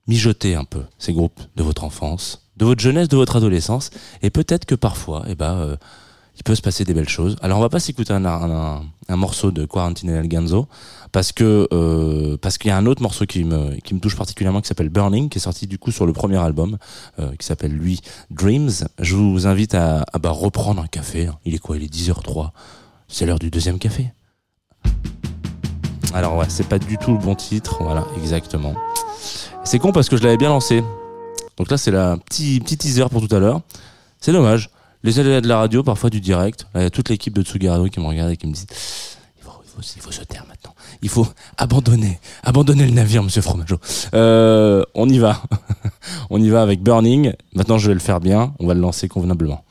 mijoter 0.07 0.55
un 0.55 0.63
peu 0.63 0.83
ces 0.97 1.13
groupes 1.13 1.39
de 1.55 1.63
votre 1.63 1.83
enfance, 1.83 2.47
de 2.57 2.65
votre 2.65 2.81
jeunesse, 2.81 3.07
de 3.07 3.17
votre 3.17 3.35
adolescence, 3.37 3.89
et 4.21 4.29
peut-être 4.29 4.65
que 4.65 4.75
parfois, 4.75 5.25
eh 5.27 5.35
ben, 5.35 5.55
euh, 5.55 5.75
il 6.37 6.43
peut 6.43 6.55
se 6.55 6.61
passer 6.61 6.83
des 6.83 6.93
belles 6.93 7.09
choses. 7.09 7.37
Alors 7.41 7.59
on 7.59 7.61
va 7.61 7.69
pas 7.69 7.79
s'écouter 7.79 8.11
un, 8.11 8.81
morceau 9.09 9.51
de 9.51 9.65
Quarantine 9.65 10.09
El 10.09 10.27
Ganzo 10.27 10.67
parce 11.13 11.31
que 11.31 11.67
euh, 11.71 12.35
parce 12.37 12.57
qu'il 12.57 12.69
y 12.69 12.71
a 12.71 12.77
un 12.77 12.85
autre 12.85 13.01
morceau 13.01 13.25
qui 13.25 13.45
me 13.45 13.75
qui 13.79 13.93
me 13.93 14.01
touche 14.01 14.17
particulièrement 14.17 14.59
qui 14.59 14.67
s'appelle 14.67 14.89
Burning 14.89 15.29
qui 15.29 15.37
est 15.37 15.41
sorti 15.41 15.65
du 15.65 15.77
coup 15.77 15.91
sur 15.91 16.05
le 16.05 16.11
premier 16.11 16.35
album 16.35 16.77
euh, 17.19 17.33
qui 17.37 17.45
s'appelle 17.45 17.71
lui 17.71 18.01
Dreams. 18.31 18.71
Je 18.99 19.15
vous 19.15 19.47
invite 19.47 19.75
à, 19.75 20.03
à 20.11 20.19
bah, 20.19 20.31
reprendre 20.31 20.81
un 20.81 20.87
café. 20.87 21.29
Il 21.45 21.55
est 21.55 21.59
quoi? 21.59 21.77
Il 21.77 21.83
est 21.83 21.93
10h03. 21.93 22.49
C'est 23.07 23.25
l'heure 23.25 23.39
du 23.39 23.49
deuxième 23.49 23.79
café. 23.79 24.11
Alors 26.13 26.37
ouais, 26.37 26.45
c'est 26.49 26.67
pas 26.67 26.79
du 26.79 26.97
tout 26.97 27.11
le 27.11 27.17
bon 27.17 27.35
titre, 27.35 27.83
voilà, 27.83 28.05
exactement. 28.17 28.73
C'est 29.65 29.79
con 29.79 29.91
parce 29.91 30.09
que 30.09 30.15
je 30.15 30.21
l'avais 30.21 30.37
bien 30.37 30.49
lancé. 30.49 30.83
Donc 31.57 31.71
là, 31.71 31.77
c'est 31.77 31.91
la 31.91 32.17
petit 32.17 32.61
teaser 32.61 33.05
pour 33.09 33.27
tout 33.27 33.35
à 33.35 33.39
l'heure. 33.39 33.61
C'est 34.21 34.31
dommage. 34.31 34.69
Les 35.03 35.19
aléas 35.19 35.41
de 35.41 35.47
la 35.47 35.57
radio, 35.57 35.81
parfois 35.81 36.11
du 36.11 36.21
direct. 36.21 36.67
Il 36.75 36.81
y 36.81 36.85
a 36.85 36.89
toute 36.91 37.09
l'équipe 37.09 37.33
de 37.33 37.41
Tsugi 37.41 37.67
Radio 37.67 37.85
qui 37.89 37.99
me 37.99 38.05
regarde 38.05 38.31
et 38.31 38.37
qui 38.37 38.45
me 38.45 38.53
dit 38.53 38.67
il 39.95 40.01
faut 40.01 40.11
se 40.11 40.23
taire 40.23 40.45
maintenant. 40.47 40.73
Il 41.01 41.09
faut 41.09 41.27
abandonner, 41.57 42.19
abandonner 42.43 42.85
le 42.85 42.93
navire, 42.93 43.23
monsieur 43.23 43.41
Fromageau. 43.41 43.77
Euh, 44.13 44.83
on 44.93 45.09
y 45.09 45.17
va. 45.17 45.41
on 46.29 46.41
y 46.41 46.49
va 46.49 46.61
avec 46.61 46.81
Burning. 46.81 47.33
Maintenant, 47.53 47.77
je 47.77 47.87
vais 47.87 47.93
le 47.93 47.99
faire 47.99 48.19
bien. 48.19 48.53
On 48.59 48.67
va 48.67 48.73
le 48.73 48.79
lancer 48.79 49.07
convenablement. 49.07 49.65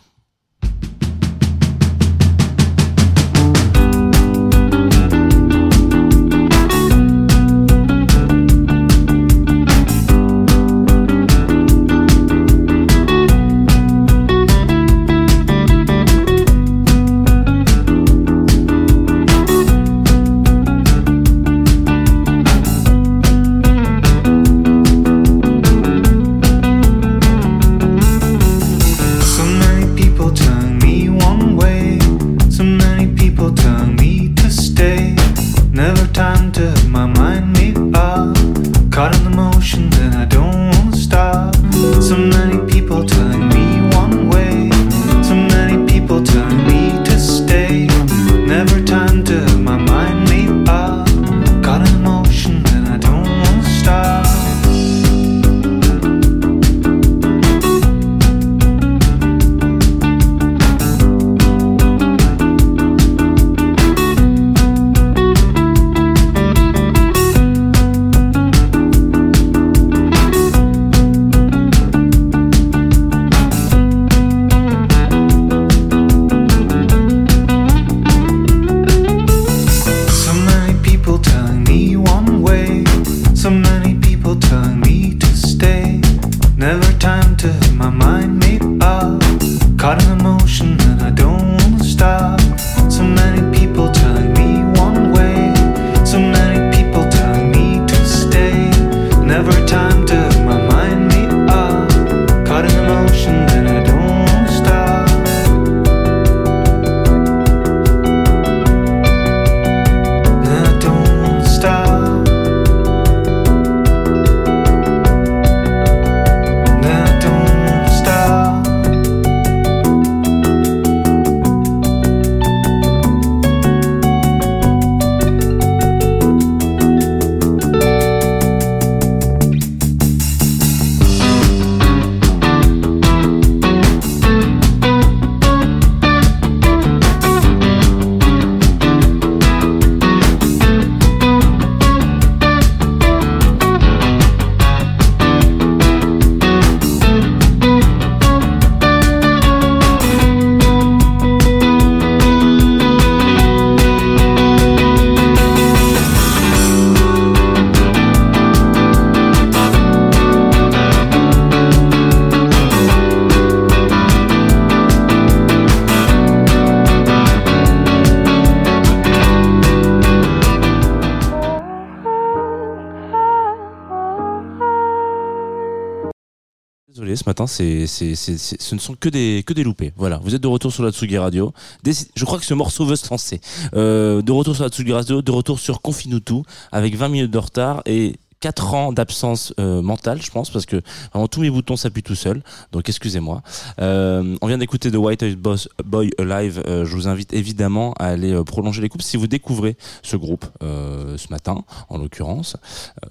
Ce 177.16 177.24
matin, 177.26 177.46
c'est, 177.46 177.86
ce 177.86 178.74
ne 178.74 178.80
sont 178.80 178.94
que 178.94 179.08
des, 179.08 179.42
que 179.46 179.52
des 179.52 179.64
loupés. 179.64 179.92
Voilà, 179.96 180.18
vous 180.22 180.34
êtes 180.34 180.42
de 180.42 180.48
retour 180.48 180.72
sur 180.72 180.82
la 180.82 180.90
Tsugi 180.90 181.18
Radio. 181.18 181.52
Je 181.84 182.24
crois 182.24 182.38
que 182.38 182.44
ce 182.44 182.54
morceau 182.54 182.84
veut 182.84 182.96
se 182.96 183.08
lancer. 183.10 183.40
Euh, 183.74 184.22
de 184.22 184.32
retour 184.32 184.54
sur 184.54 184.64
la 184.64 184.70
Tsugi 184.70 184.92
Radio, 184.92 185.22
de 185.22 185.32
retour 185.32 185.58
sur 185.58 185.80
Confinutu, 185.80 186.42
avec 186.72 186.96
20 186.96 187.08
minutes 187.08 187.30
de 187.30 187.38
retard 187.38 187.82
et 187.86 188.16
4 188.40 188.74
ans 188.74 188.92
d'absence 188.92 189.54
euh, 189.58 189.80
mentale, 189.80 190.20
je 190.20 190.30
pense, 190.30 190.50
parce 190.50 190.66
que 190.66 190.82
vraiment 191.12 191.28
tous 191.28 191.40
mes 191.40 191.48
boutons 191.48 191.76
s'appuient 191.76 192.02
tout 192.02 192.14
seuls. 192.14 192.42
Donc 192.72 192.88
excusez-moi. 192.88 193.42
Euh, 193.80 194.36
on 194.42 194.46
vient 194.46 194.58
d'écouter 194.58 194.90
The 194.90 194.96
White 194.96 195.24
Boss 195.38 195.68
Boy 195.82 196.10
Alive. 196.18 196.62
Je 196.66 196.94
vous 196.94 197.08
invite 197.08 197.32
évidemment 197.32 197.94
à 197.98 198.08
aller 198.08 198.38
prolonger 198.44 198.82
l'écoute 198.82 199.00
si 199.00 199.16
vous 199.16 199.28
découvrez 199.28 199.76
ce 200.02 200.16
groupe 200.16 200.44
ce 200.60 201.30
matin, 201.30 201.64
en 201.88 201.96
l'occurrence. 201.96 202.56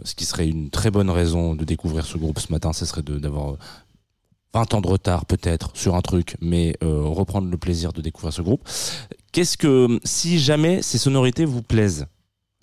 Ce 0.03 0.13
qui 0.13 0.25
serait 0.25 0.47
une 0.47 0.69
très 0.69 0.91
bonne 0.91 1.09
raison 1.09 1.55
de 1.55 1.63
découvrir 1.63 2.05
ce 2.05 2.17
groupe 2.19 2.39
ce 2.39 2.51
matin, 2.51 2.71
ce 2.71 2.85
serait 2.85 3.01
d'avoir 3.01 3.55
20 4.53 4.73
ans 4.75 4.81
de 4.81 4.87
retard 4.87 5.25
peut-être 5.25 5.71
sur 5.73 5.95
un 5.95 6.01
truc, 6.01 6.35
mais 6.41 6.75
euh, 6.83 7.01
reprendre 7.03 7.49
le 7.49 7.57
plaisir 7.57 7.93
de 7.93 8.01
découvrir 8.01 8.33
ce 8.33 8.41
groupe. 8.41 8.67
Qu'est-ce 9.31 9.57
que 9.57 9.99
si 10.03 10.39
jamais 10.39 10.81
ces 10.81 10.97
sonorités 10.97 11.45
vous 11.45 11.61
plaisent 11.63 12.07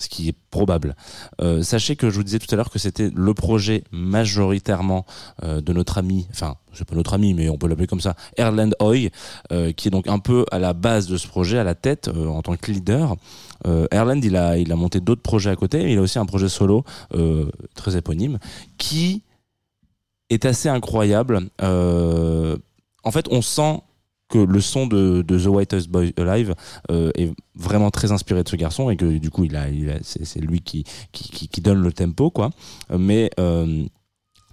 ce 0.01 0.09
qui 0.09 0.29
est 0.29 0.35
probable. 0.51 0.97
Euh, 1.41 1.63
sachez 1.63 1.95
que 1.95 2.11
je 2.11 2.17
vous 2.17 2.25
disais 2.25 2.39
tout 2.39 2.53
à 2.53 2.57
l'heure 2.57 2.71
que 2.71 2.79
c'était 2.79 3.11
le 3.15 3.35
projet 3.35 3.85
majoritairement 3.93 5.05
euh, 5.45 5.61
de 5.61 5.73
notre 5.73 5.99
ami, 5.99 6.27
enfin 6.31 6.57
c'est 6.73 6.89
pas 6.89 6.95
notre 6.97 7.15
ami 7.15 7.35
mais 7.35 7.49
on 7.49 7.59
peut 7.59 7.69
l'appeler 7.69 7.87
comme 7.87 8.01
ça, 8.01 8.17
Erland 8.37 8.71
Hoy, 8.81 9.11
euh, 9.53 9.73
qui 9.73 9.89
est 9.89 9.91
donc 9.91 10.09
un 10.09 10.19
peu 10.19 10.47
à 10.51 10.59
la 10.59 10.73
base 10.73 11.07
de 11.07 11.17
ce 11.17 11.29
projet, 11.29 11.59
à 11.59 11.65
la 11.65 11.75
tête 11.75 12.09
euh, 12.09 12.27
en 12.27 12.43
tant 12.43 12.57
que 12.57 12.71
leader. 12.71 13.17
Euh, 13.67 13.87
Erland 13.91 14.21
il 14.25 14.37
a 14.37 14.57
il 14.57 14.73
a 14.73 14.77
monté 14.77 15.01
d'autres 15.01 15.23
projets 15.23 15.51
à 15.51 15.57
côté, 15.57 15.85
mais 15.85 15.93
il 15.93 15.99
a 15.99 16.03
aussi 16.03 16.19
un 16.19 16.27
projet 16.27 16.49
solo 16.49 16.85
euh, 17.15 17.51
très 17.75 17.97
éponyme 17.97 18.39
qui 18.79 19.23
est 20.31 20.45
assez 20.45 20.69
incroyable. 20.69 21.41
Euh, 21.61 22.57
en 23.05 23.11
fait, 23.11 23.27
on 23.31 23.43
sent 23.43 23.81
que 24.29 24.39
le 24.39 24.61
son 24.61 24.87
de, 24.87 25.23
The 25.23 25.47
Whitest 25.47 25.89
Boy 25.89 26.15
Alive 26.17 26.55
euh, 26.91 27.11
est 27.17 27.33
vraiment 27.57 27.91
très 27.91 28.13
inspiré 28.13 28.45
de 28.45 28.49
ce 28.49 28.57
garçon 28.57 28.89
et 28.89 28.97
que 28.97 29.19
du 29.19 29.29
coup, 29.29 29.45
il 29.45 29.57
a, 29.57 29.67
c'est, 30.03 30.41
lui 30.41 30.61
qui, 30.61 30.85
qui, 31.13 31.61
donne 31.61 31.83
le 31.83 31.93
tempo, 31.93 32.31
quoi. 32.31 32.51
Mais 32.97 33.31
euh, 33.41 33.85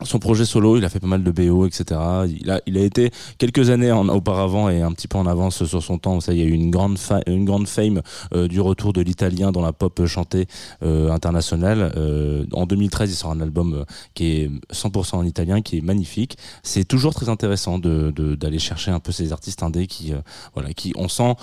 son 0.04 0.20
projet 0.20 0.46
solo, 0.46 0.78
il 0.78 0.86
a 0.86 0.90
fait 0.90 1.00
pas 1.00 1.08
mal 1.08 1.24
de 1.24 1.32
BO, 1.32 1.66
etc. 1.66 2.00
Il 2.40 2.52
a, 2.52 2.62
il 2.68 2.78
a 2.78 2.82
été 2.82 3.10
quelques 3.40 3.72
années 3.72 3.92
en, 3.92 4.08
auparavant 4.10 4.70
et 4.70 4.82
un 4.82 4.92
petit 4.92 5.08
peu 5.08 5.18
en 5.18 5.26
avance 5.26 5.66
sur 5.66 5.82
son 5.82 5.98
temps. 5.98 6.20
Ça, 6.20 6.34
il 6.34 6.40
y 6.40 6.44
a 6.44 6.46
eu 6.46 6.52
une 6.52 6.70
grande, 6.70 6.98
une 7.26 7.46
grande 7.46 7.68
fame 7.68 8.02
euh, 8.34 8.48
du 8.48 8.62
retour 8.62 8.94
de 8.94 9.02
l'italien 9.02 9.52
dans 9.52 9.62
la 9.62 9.74
pop 9.74 10.06
chantée 10.06 10.46
euh, 10.84 11.10
internationale. 11.12 11.94
Euh, 11.98 12.46
en 12.54 12.68
2013, 12.68 13.10
il 13.12 13.16
sort 13.16 13.32
un 13.32 13.42
album 13.42 13.74
euh, 13.74 13.86
qui 14.14 14.26
est 14.28 14.52
100% 14.72 15.16
en 15.16 15.26
italien, 15.26 15.62
qui 15.62 15.80
est 15.80 15.82
magnifique. 15.82 16.38
C'est 16.62 16.86
toujours 16.86 17.16
très 17.16 17.30
intéressant 17.30 17.80
de 17.80 18.12
de- 18.16 18.36
d'aller 18.36 18.60
chercher 18.60 18.92
un 18.92 19.00
peu 19.00 19.12
ces 19.12 19.32
artistes 19.34 19.64
indés 19.64 19.88
qui, 19.88 20.14
euh, 20.14 20.18
voilà, 20.54 20.74
qui 20.74 20.94
on 20.96 21.08
sent 21.08 21.34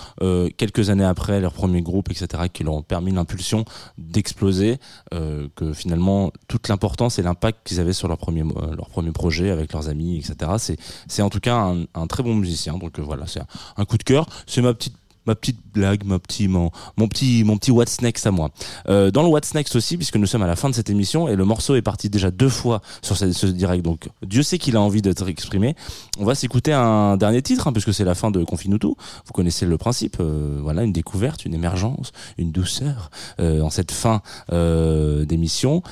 quelques 0.56 0.90
années 0.90 1.04
après 1.04 1.40
leur 1.40 1.52
premier 1.52 1.82
groupe, 1.82 2.10
etc., 2.10 2.44
qui 2.52 2.62
leur 2.62 2.74
ont 2.74 2.82
permis 2.82 3.10
l'impulsion 3.12 3.64
d'exploser. 3.98 4.78
que 5.10 5.72
finalement 5.72 6.30
toute 6.48 6.68
l'importance 6.68 7.18
et 7.18 7.22
l'impact 7.22 7.58
qu'ils 7.66 7.80
avaient 7.80 7.92
sur 7.92 8.08
leur 8.08 8.18
premier 8.18 8.43
leur 8.76 8.88
premier 8.88 9.12
projet 9.12 9.50
avec 9.50 9.72
leurs 9.72 9.88
amis, 9.88 10.18
etc. 10.18 10.76
C'est 11.08 11.22
en 11.22 11.30
tout 11.30 11.40
cas 11.40 11.74
un, 11.94 12.06
très 12.06 12.22
bon 12.22 12.34
musicien. 12.34 12.78
Donc 12.78 12.98
euh, 12.98 13.02
voilà, 13.02 13.26
c'est 13.26 13.40
un, 13.76 13.84
coup 13.84 13.98
de 13.98 14.02
cœur. 14.02 14.26
C'est 14.46 14.62
ma 14.62 14.74
petite 14.74 14.96
ma 15.26 15.34
petite 15.34 15.58
blague, 15.72 16.04
ma 16.04 16.18
petit, 16.18 16.48
mon, 16.48 16.70
mon 16.98 17.08
petit, 17.08 17.44
mon 17.44 17.56
petit 17.56 17.70
What's 17.70 18.02
Next 18.02 18.26
à 18.26 18.30
moi. 18.30 18.50
Euh, 18.90 19.10
dans 19.10 19.22
le 19.22 19.28
What's 19.28 19.54
Next 19.54 19.74
aussi, 19.74 19.96
puisque 19.96 20.16
nous 20.16 20.26
sommes 20.26 20.42
à 20.42 20.46
la 20.46 20.54
fin 20.54 20.68
de 20.68 20.74
cette 20.74 20.90
émission 20.90 21.28
et 21.28 21.34
le 21.34 21.46
morceau 21.46 21.76
est 21.76 21.82
parti 21.82 22.10
déjà 22.10 22.30
deux 22.30 22.50
fois 22.50 22.82
sur 23.00 23.16
ce, 23.16 23.46
direct, 23.46 23.82
donc 23.82 24.10
Dieu 24.20 24.42
sait 24.42 24.58
qu'il 24.58 24.76
a 24.76 24.82
envie 24.82 25.00
d'être 25.00 25.26
exprimé. 25.26 25.76
On 26.18 26.26
va 26.26 26.34
s'écouter 26.34 26.74
un 26.74 27.16
dernier 27.16 27.40
titre, 27.40 27.66
hein, 27.66 27.72
puisque 27.72 27.94
c'est 27.94 28.04
la 28.04 28.14
fin 28.14 28.30
de 28.30 28.44
Confinutu. 28.44 28.88
Vous 28.88 29.32
connaissez 29.32 29.64
le 29.64 29.78
principe, 29.78 30.18
euh, 30.20 30.58
voilà, 30.62 30.82
une 30.82 30.92
découverte, 30.92 31.46
une 31.46 31.54
émergence, 31.54 32.12
une 32.36 32.52
douceur 32.52 33.10
en 33.38 33.70
cette 33.70 33.92
fin 33.92 34.20
d'émission. 34.50 35.82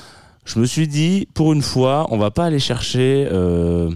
Je 0.45 0.59
me 0.59 0.65
suis 0.65 0.87
dit, 0.87 1.27
pour 1.33 1.53
une 1.53 1.61
fois, 1.61 2.07
on 2.09 2.17
va 2.17 2.31
pas 2.31 2.45
aller 2.45 2.59
chercher 2.59 3.27
euh, 3.31 3.89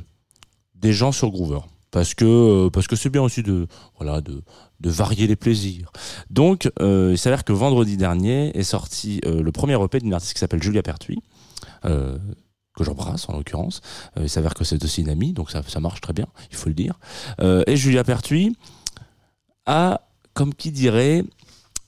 des 0.76 0.94
gens 0.94 1.12
sur 1.12 1.30
Groover. 1.30 1.60
Parce 1.92 2.14
que 2.14 2.26
euh, 2.26 2.70
parce 2.70 2.88
que 2.88 2.96
c'est 2.96 3.10
bien 3.10 3.22
aussi 3.22 3.44
de 3.44 3.68
varier 4.82 5.28
les 5.28 5.36
plaisirs. 5.36 5.92
Donc, 6.30 6.70
euh, 6.80 7.10
il 7.12 7.18
s'avère 7.18 7.44
que 7.44 7.54
vendredi 7.54 7.98
dernier 7.98 8.58
est 8.58 8.64
sorti 8.64 9.22
le 9.26 9.52
premier 9.52 9.82
EP 9.82 10.00
d'une 10.00 10.14
artiste 10.14 10.34
qui 10.34 10.40
s'appelle 10.40 10.62
Julia 10.62 10.84
Pertuis, 10.84 11.22
que 11.84 12.84
j'embrasse 12.84 13.28
en 13.30 13.34
l'occurrence. 13.34 13.82
Il 14.20 14.30
s'avère 14.30 14.54
que 14.54 14.64
c'est 14.64 14.84
aussi 14.84 15.02
une 15.02 15.10
amie, 15.10 15.34
donc 15.34 15.50
ça, 15.50 15.64
ça 15.68 15.80
marche 15.80 16.02
très 16.02 16.14
bien, 16.14 16.28
il 16.52 16.58
faut 16.58 16.70
le 16.70 16.76
dire. 16.76 17.00
Et 17.42 17.76
Julia 17.76 18.04
Pertuis 18.04 18.56
a, 19.66 20.02
comme 20.34 20.54
qui 20.54 20.72
dirait, 20.72 21.24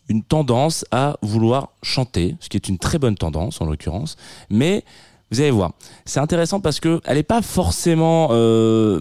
une 0.09 0.23
tendance 0.23 0.85
à 0.91 1.17
vouloir 1.21 1.69
chanter, 1.83 2.35
ce 2.39 2.49
qui 2.49 2.57
est 2.57 2.67
une 2.67 2.77
très 2.77 2.97
bonne 2.97 3.15
tendance 3.15 3.61
en 3.61 3.65
l'occurrence, 3.65 4.17
mais 4.49 4.83
vous 5.31 5.39
allez 5.39 5.51
voir, 5.51 5.71
c'est 6.05 6.19
intéressant 6.19 6.59
parce 6.59 6.79
que 6.79 6.99
elle 7.05 7.17
n'est 7.17 7.23
pas 7.23 7.43
forcément 7.43 8.29
euh, 8.31 8.99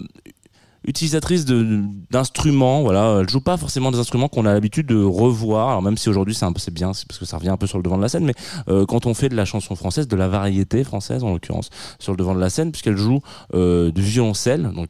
utilisatrice 0.85 1.45
d'instruments 1.45 2.83
voilà. 2.83 3.19
Elle 3.21 3.29
joue 3.29 3.41
pas 3.41 3.57
forcément 3.57 3.91
des 3.91 3.97
instruments 3.97 4.27
qu'on 4.27 4.45
a 4.45 4.53
l'habitude 4.53 4.85
de 4.85 5.01
revoir. 5.01 5.69
Alors 5.69 5.81
même 5.81 5.97
si 5.97 6.07
aujourd'hui 6.07 6.35
c'est 6.35 6.45
un 6.45 6.53
peu 6.53 6.59
c'est 6.59 6.73
bien 6.73 6.93
c'est 6.93 7.07
parce 7.07 7.19
que 7.19 7.25
ça 7.25 7.37
revient 7.37 7.49
un 7.49 7.57
peu 7.57 7.67
sur 7.67 7.77
le 7.77 7.83
devant 7.83 7.97
de 7.97 8.01
la 8.03 8.09
scène 8.09 8.25
mais 8.25 8.35
euh, 8.69 8.85
quand 8.85 9.05
on 9.05 9.13
fait 9.13 9.29
de 9.29 9.35
la 9.35 9.45
chanson 9.45 9.75
française 9.75 10.07
de 10.07 10.15
la 10.15 10.27
variété 10.27 10.83
française 10.83 11.23
en 11.23 11.31
l'occurrence 11.31 11.69
sur 11.97 12.13
le 12.13 12.17
devant 12.17 12.35
de 12.35 12.39
la 12.39 12.49
scène 12.49 12.71
puisqu'elle 12.71 12.97
joue 12.97 13.21
euh, 13.53 13.91
du 13.91 14.01
violoncelle 14.01 14.71
donc 14.75 14.89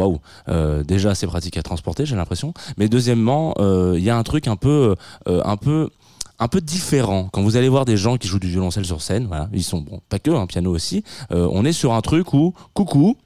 Waouh, 0.00 0.18
euh, 0.48 0.82
déjà 0.82 1.14
c'est 1.14 1.26
pratique 1.26 1.58
à 1.58 1.62
transporter, 1.62 2.06
j'ai 2.06 2.16
l'impression. 2.16 2.54
Mais 2.78 2.88
deuxièmement, 2.88 3.54
euh, 3.58 3.96
il 3.98 4.02
y 4.02 4.08
a 4.08 4.16
un 4.16 4.22
truc 4.22 4.48
un 4.48 4.56
peu, 4.56 4.94
euh, 5.28 5.42
un 5.44 5.58
peu, 5.58 5.90
un 6.38 6.48
peu 6.48 6.62
différent. 6.62 7.28
Quand 7.30 7.42
vous 7.42 7.56
allez 7.56 7.68
voir 7.68 7.84
des 7.84 7.98
gens 7.98 8.16
qui 8.16 8.26
jouent 8.26 8.38
du 8.38 8.48
violoncelle 8.48 8.86
sur 8.86 9.02
scène, 9.02 9.28
ils 9.52 9.62
sont 9.62 9.82
bon, 9.82 10.00
pas 10.08 10.18
que, 10.18 10.30
un 10.30 10.46
piano 10.46 10.74
aussi. 10.74 11.04
on 11.30 11.66
est 11.66 11.72
sur 11.72 11.92
un 11.92 12.00
truc 12.00 12.32
où, 12.32 12.54
coucou, 12.72 13.18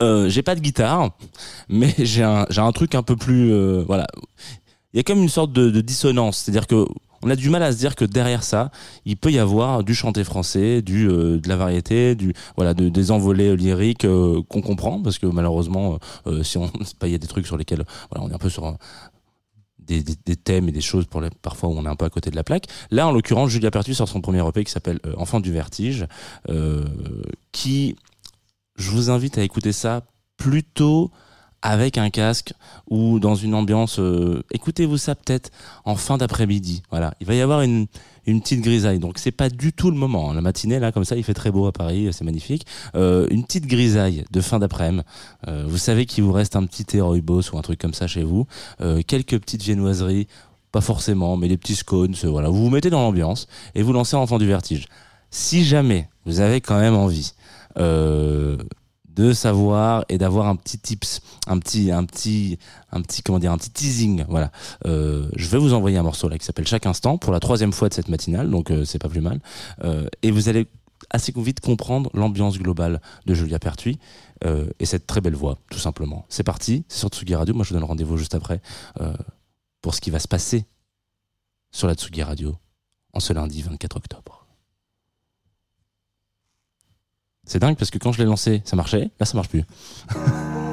j'ai 0.00 0.42
pas 0.42 0.56
de 0.56 0.60
guitare, 0.60 1.10
mais 1.68 1.94
j'ai 1.98 2.24
un, 2.24 2.72
truc 2.72 2.96
un 2.96 3.04
peu 3.04 3.14
plus, 3.14 3.82
voilà. 3.84 4.08
Il 4.92 4.96
y 4.96 5.00
a 5.00 5.02
comme 5.04 5.22
une 5.22 5.28
sorte 5.28 5.52
de, 5.52 5.70
de 5.70 5.80
dissonance, 5.80 6.38
c'est-à-dire 6.38 6.66
que 6.66 6.84
on 7.26 7.30
a 7.30 7.36
du 7.36 7.50
mal 7.50 7.62
à 7.64 7.72
se 7.72 7.78
dire 7.78 7.96
que 7.96 8.04
derrière 8.04 8.44
ça, 8.44 8.70
il 9.04 9.16
peut 9.16 9.32
y 9.32 9.38
avoir 9.40 9.82
du 9.82 9.96
chanté 9.96 10.22
français, 10.22 10.80
euh, 10.88 11.40
de 11.40 11.48
la 11.48 11.56
variété, 11.56 12.14
du 12.14 12.32
voilà, 12.54 12.72
de, 12.72 12.88
des 12.88 13.10
envolées 13.10 13.56
lyriques 13.56 14.04
euh, 14.04 14.42
qu'on 14.48 14.62
comprend 14.62 15.02
parce 15.02 15.18
que 15.18 15.26
malheureusement, 15.26 15.98
euh, 16.28 16.44
si 16.44 16.56
on, 16.56 16.70
il 17.02 17.08
y 17.10 17.14
a 17.16 17.18
des 17.18 17.26
trucs 17.26 17.46
sur 17.46 17.56
lesquels 17.56 17.84
on 18.14 18.30
est 18.30 18.34
un 18.34 18.38
peu 18.38 18.48
sur 18.48 18.76
des, 19.80 20.04
thèmes 20.36 20.68
et 20.68 20.72
des 20.72 20.80
choses 20.80 21.06
pour 21.06 21.20
parfois 21.42 21.68
où 21.68 21.72
on 21.72 21.84
est 21.84 21.88
un 21.88 21.96
peu 21.96 22.04
à 22.04 22.10
côté 22.10 22.30
de 22.30 22.36
la 22.36 22.44
plaque. 22.44 22.66
Là, 22.92 23.08
en 23.08 23.12
l'occurrence, 23.12 23.50
Julia 23.50 23.72
Pertus 23.72 23.96
sort 23.96 24.08
son 24.08 24.20
premier 24.20 24.46
EP 24.46 24.62
qui 24.62 24.70
s'appelle 24.70 25.00
Enfant 25.16 25.40
du 25.40 25.52
vertige, 25.52 26.06
qui, 27.50 27.96
je 28.76 28.90
vous 28.90 29.10
invite 29.10 29.36
à 29.38 29.42
écouter 29.42 29.72
ça 29.72 30.02
plutôt 30.36 31.10
avec 31.62 31.98
un 31.98 32.10
casque 32.10 32.52
ou 32.90 33.18
dans 33.18 33.34
une 33.34 33.54
ambiance. 33.54 33.98
euh, 33.98 34.42
Écoutez-vous 34.52 34.98
ça 34.98 35.14
peut-être 35.14 35.50
en 35.84 35.96
fin 35.96 36.16
d'après-midi. 36.18 36.82
Voilà, 36.90 37.14
il 37.20 37.26
va 37.26 37.34
y 37.34 37.40
avoir 37.40 37.62
une 37.62 37.86
une 38.28 38.40
petite 38.40 38.60
grisaille. 38.60 38.98
Donc 38.98 39.18
c'est 39.18 39.30
pas 39.30 39.48
du 39.48 39.72
tout 39.72 39.90
le 39.90 39.96
moment. 39.96 40.32
La 40.32 40.40
matinée 40.40 40.80
là, 40.80 40.90
comme 40.90 41.04
ça, 41.04 41.14
il 41.16 41.22
fait 41.22 41.32
très 41.34 41.52
beau 41.52 41.66
à 41.66 41.72
Paris, 41.72 42.08
c'est 42.12 42.24
magnifique. 42.24 42.66
Euh, 42.96 43.26
une 43.30 43.44
petite 43.44 43.66
grisaille 43.66 44.24
de 44.32 44.40
fin 44.40 44.58
d'après-midi. 44.58 45.04
Euh, 45.46 45.64
vous 45.68 45.78
savez 45.78 46.06
qu'il 46.06 46.24
vous 46.24 46.32
reste 46.32 46.56
un 46.56 46.66
petit 46.66 47.00
rooibos 47.00 47.52
ou 47.52 47.58
un 47.58 47.62
truc 47.62 47.78
comme 47.80 47.94
ça 47.94 48.08
chez 48.08 48.24
vous. 48.24 48.46
Euh, 48.80 49.00
quelques 49.06 49.38
petites 49.38 49.62
viennoiseries, 49.62 50.26
pas 50.72 50.80
forcément, 50.80 51.36
mais 51.36 51.46
les 51.46 51.56
petits 51.56 51.76
scones. 51.76 52.16
euh, 52.24 52.28
Voilà, 52.28 52.48
vous 52.48 52.64
vous 52.64 52.70
mettez 52.70 52.90
dans 52.90 53.00
l'ambiance 53.02 53.46
et 53.76 53.82
vous 53.82 53.92
lancez 53.92 54.16
Enfant 54.16 54.38
du 54.38 54.46
vertige. 54.48 54.86
Si 55.30 55.64
jamais 55.64 56.08
vous 56.24 56.40
avez 56.40 56.60
quand 56.60 56.80
même 56.80 56.96
envie. 56.96 57.32
Euh, 57.78 58.56
de 59.16 59.32
savoir 59.32 60.04
et 60.08 60.18
d'avoir 60.18 60.46
un 60.46 60.56
petit 60.56 60.78
tips, 60.78 61.20
un 61.46 61.58
petit, 61.58 61.90
un 61.90 62.04
petit, 62.04 62.58
un 62.92 63.02
petit, 63.02 63.22
comment 63.22 63.38
dire, 63.38 63.52
un 63.52 63.58
petit 63.58 63.70
teasing. 63.70 64.24
Voilà. 64.28 64.52
Euh, 64.86 65.28
je 65.34 65.48
vais 65.48 65.58
vous 65.58 65.72
envoyer 65.74 65.96
un 65.98 66.02
morceau 66.02 66.28
là 66.28 66.38
qui 66.38 66.44
s'appelle 66.44 66.66
Chaque 66.66 66.86
instant 66.86 67.18
pour 67.18 67.32
la 67.32 67.40
troisième 67.40 67.72
fois 67.72 67.88
de 67.88 67.94
cette 67.94 68.08
matinale, 68.08 68.50
donc 68.50 68.70
euh, 68.70 68.84
c'est 68.84 68.98
pas 68.98 69.08
plus 69.08 69.20
mal. 69.20 69.40
Euh, 69.82 70.06
et 70.22 70.30
vous 70.30 70.48
allez 70.48 70.68
assez 71.10 71.32
vite 71.36 71.60
comprendre 71.60 72.10
l'ambiance 72.14 72.58
globale 72.58 73.00
de 73.26 73.34
Julia 73.34 73.58
Pertuis 73.58 73.98
euh, 74.44 74.68
et 74.78 74.86
cette 74.86 75.06
très 75.06 75.20
belle 75.20 75.34
voix, 75.34 75.58
tout 75.70 75.78
simplement. 75.78 76.26
C'est 76.28 76.44
parti, 76.44 76.84
c'est 76.88 76.98
sur 76.98 77.08
Tsugi 77.08 77.34
Radio. 77.34 77.54
Moi, 77.54 77.64
je 77.64 77.70
vous 77.70 77.74
donne 77.74 77.88
rendez-vous 77.88 78.16
juste 78.16 78.34
après 78.34 78.60
euh, 79.00 79.14
pour 79.80 79.94
ce 79.94 80.00
qui 80.00 80.10
va 80.10 80.18
se 80.18 80.28
passer 80.28 80.66
sur 81.70 81.88
la 81.88 81.94
Tsugi 81.94 82.22
Radio 82.22 82.56
en 83.12 83.20
ce 83.20 83.32
lundi 83.32 83.62
24 83.62 83.96
octobre. 83.96 84.45
C'est 87.46 87.60
dingue 87.60 87.76
parce 87.76 87.90
que 87.90 87.98
quand 87.98 88.12
je 88.12 88.18
l'ai 88.18 88.24
lancé, 88.24 88.60
ça 88.64 88.76
marchait. 88.76 89.10
Là, 89.18 89.26
ça 89.26 89.34
marche 89.34 89.48
plus. 89.48 89.64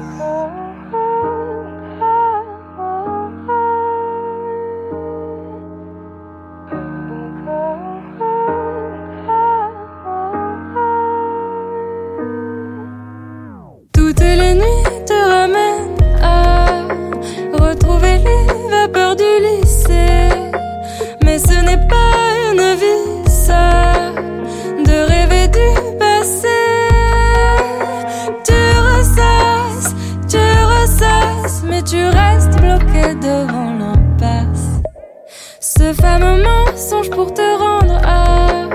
Ce 35.94 36.00
fameux 36.02 36.42
mensonge 36.42 37.10
pour 37.10 37.32
te 37.32 37.42
rendre 37.56 38.00
à 38.04 38.68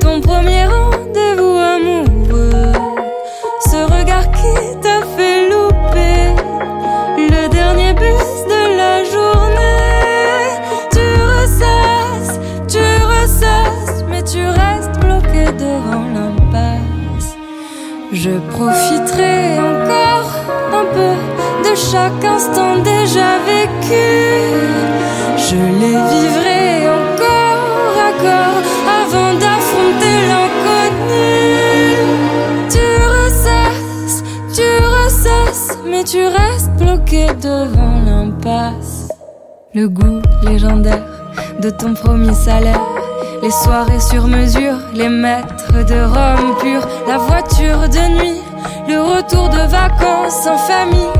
ton 0.00 0.20
premier 0.20 0.64
rendez-vous 0.64 1.58
amoureux. 1.74 2.72
Ce 3.60 3.76
regard 3.76 4.30
qui 4.30 4.78
t'a 4.80 5.02
fait 5.16 5.50
louper 5.50 6.34
le 7.18 7.48
dernier 7.48 7.92
bus 7.94 8.44
de 8.52 8.76
la 8.76 9.04
journée. 9.04 10.46
Tu 10.92 11.06
ressasses, 11.36 12.40
tu 12.68 12.84
ressasses, 13.04 14.04
mais 14.08 14.22
tu 14.22 14.46
restes 14.46 14.98
bloqué 15.00 15.52
devant 15.58 16.06
l'impasse. 16.14 17.36
Je 18.12 18.30
profiterai 18.50 19.58
encore 19.58 20.30
un 20.72 20.84
peu 20.94 21.68
de 21.68 21.74
chaque 21.74 22.24
instant 22.24 22.76
déjà 22.76 23.38
vécu. 23.46 24.65
Je 25.48 25.54
les 25.54 25.96
vivrai 26.12 26.88
encore 26.88 27.94
à 28.08 28.12
corps 28.20 28.62
avant 29.00 29.32
d'affronter 29.34 30.16
l'inconnu. 30.30 31.24
Tu 32.68 32.86
ressasses, 33.16 34.24
tu 34.52 34.68
ressasses, 34.84 35.78
mais 35.86 36.02
tu 36.02 36.26
restes 36.26 36.72
bloqué 36.72 37.28
devant 37.40 38.00
l'impasse. 38.04 39.08
Le 39.72 39.88
goût 39.88 40.20
légendaire 40.42 41.04
de 41.60 41.70
ton 41.70 41.94
premier 41.94 42.34
salaire. 42.34 42.80
Les 43.40 43.52
soirées 43.52 44.00
sur 44.00 44.26
mesure, 44.26 44.78
les 44.94 45.08
maîtres 45.08 45.84
de 45.84 46.02
Rome 46.02 46.56
pur, 46.58 46.80
la 47.06 47.18
voiture 47.18 47.88
de 47.88 48.08
nuit, 48.18 48.40
le 48.88 49.00
retour 49.00 49.48
de 49.48 49.62
vacances 49.70 50.44
en 50.48 50.58
famille, 50.58 51.12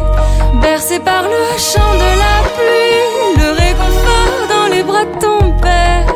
bercé 0.61 0.99
par 0.99 1.23
le 1.23 1.59
chant 1.59 1.95
de 1.95 2.11
la 2.25 2.37
pluie, 2.57 3.16
ton 5.21 5.53
père, 5.61 6.07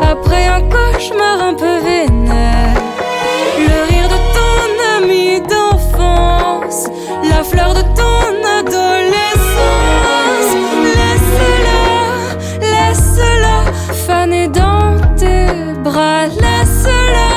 après 0.00 0.46
un 0.46 0.62
cauchemar 0.62 1.40
un 1.48 1.54
peu 1.54 1.78
vénère, 1.80 2.74
le 3.58 3.76
rire 3.90 4.08
de 4.08 4.18
ton 4.36 4.62
ami 4.96 5.40
d'enfance, 5.42 6.88
la 7.28 7.42
fleur 7.44 7.74
de 7.74 7.82
ton 8.00 8.22
adolescence, 8.58 10.52
laisse-la, 10.96 11.82
laisse-la 12.72 13.72
faner 14.06 14.48
dans 14.48 14.96
tes 15.16 15.46
bras, 15.84 16.26
laisse-la, 16.26 17.32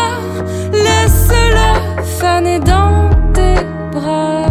laisse-la 0.71 2.03
faner 2.19 2.59
dans 2.59 3.09
tes 3.33 3.65
bras. 3.91 4.45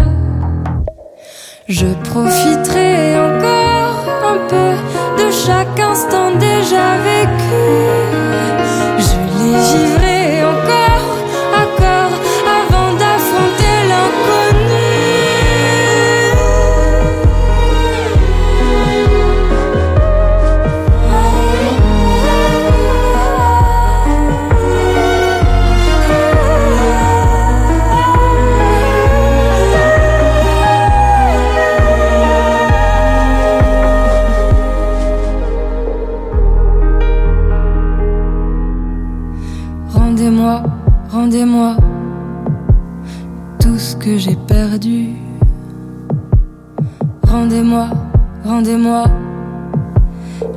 Je 1.69 1.87
profiterai 2.11 3.17
encore 3.17 4.05
un 4.25 4.39
peu 4.49 4.73
chaque 5.33 5.81
instant 5.81 6.22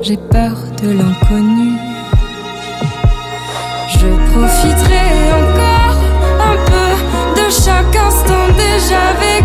j'ai 0.02 0.16
peur 0.16 0.56
de 0.82 0.90
l'inconnu. 0.90 1.72
Je 3.88 4.08
profiterai 4.30 5.06
encore 5.42 5.98
un 6.50 6.56
peu 6.70 7.40
de 7.40 7.50
chaque 7.50 7.96
instant 7.96 8.48
déjà 8.56 9.12
vécu. 9.20 9.35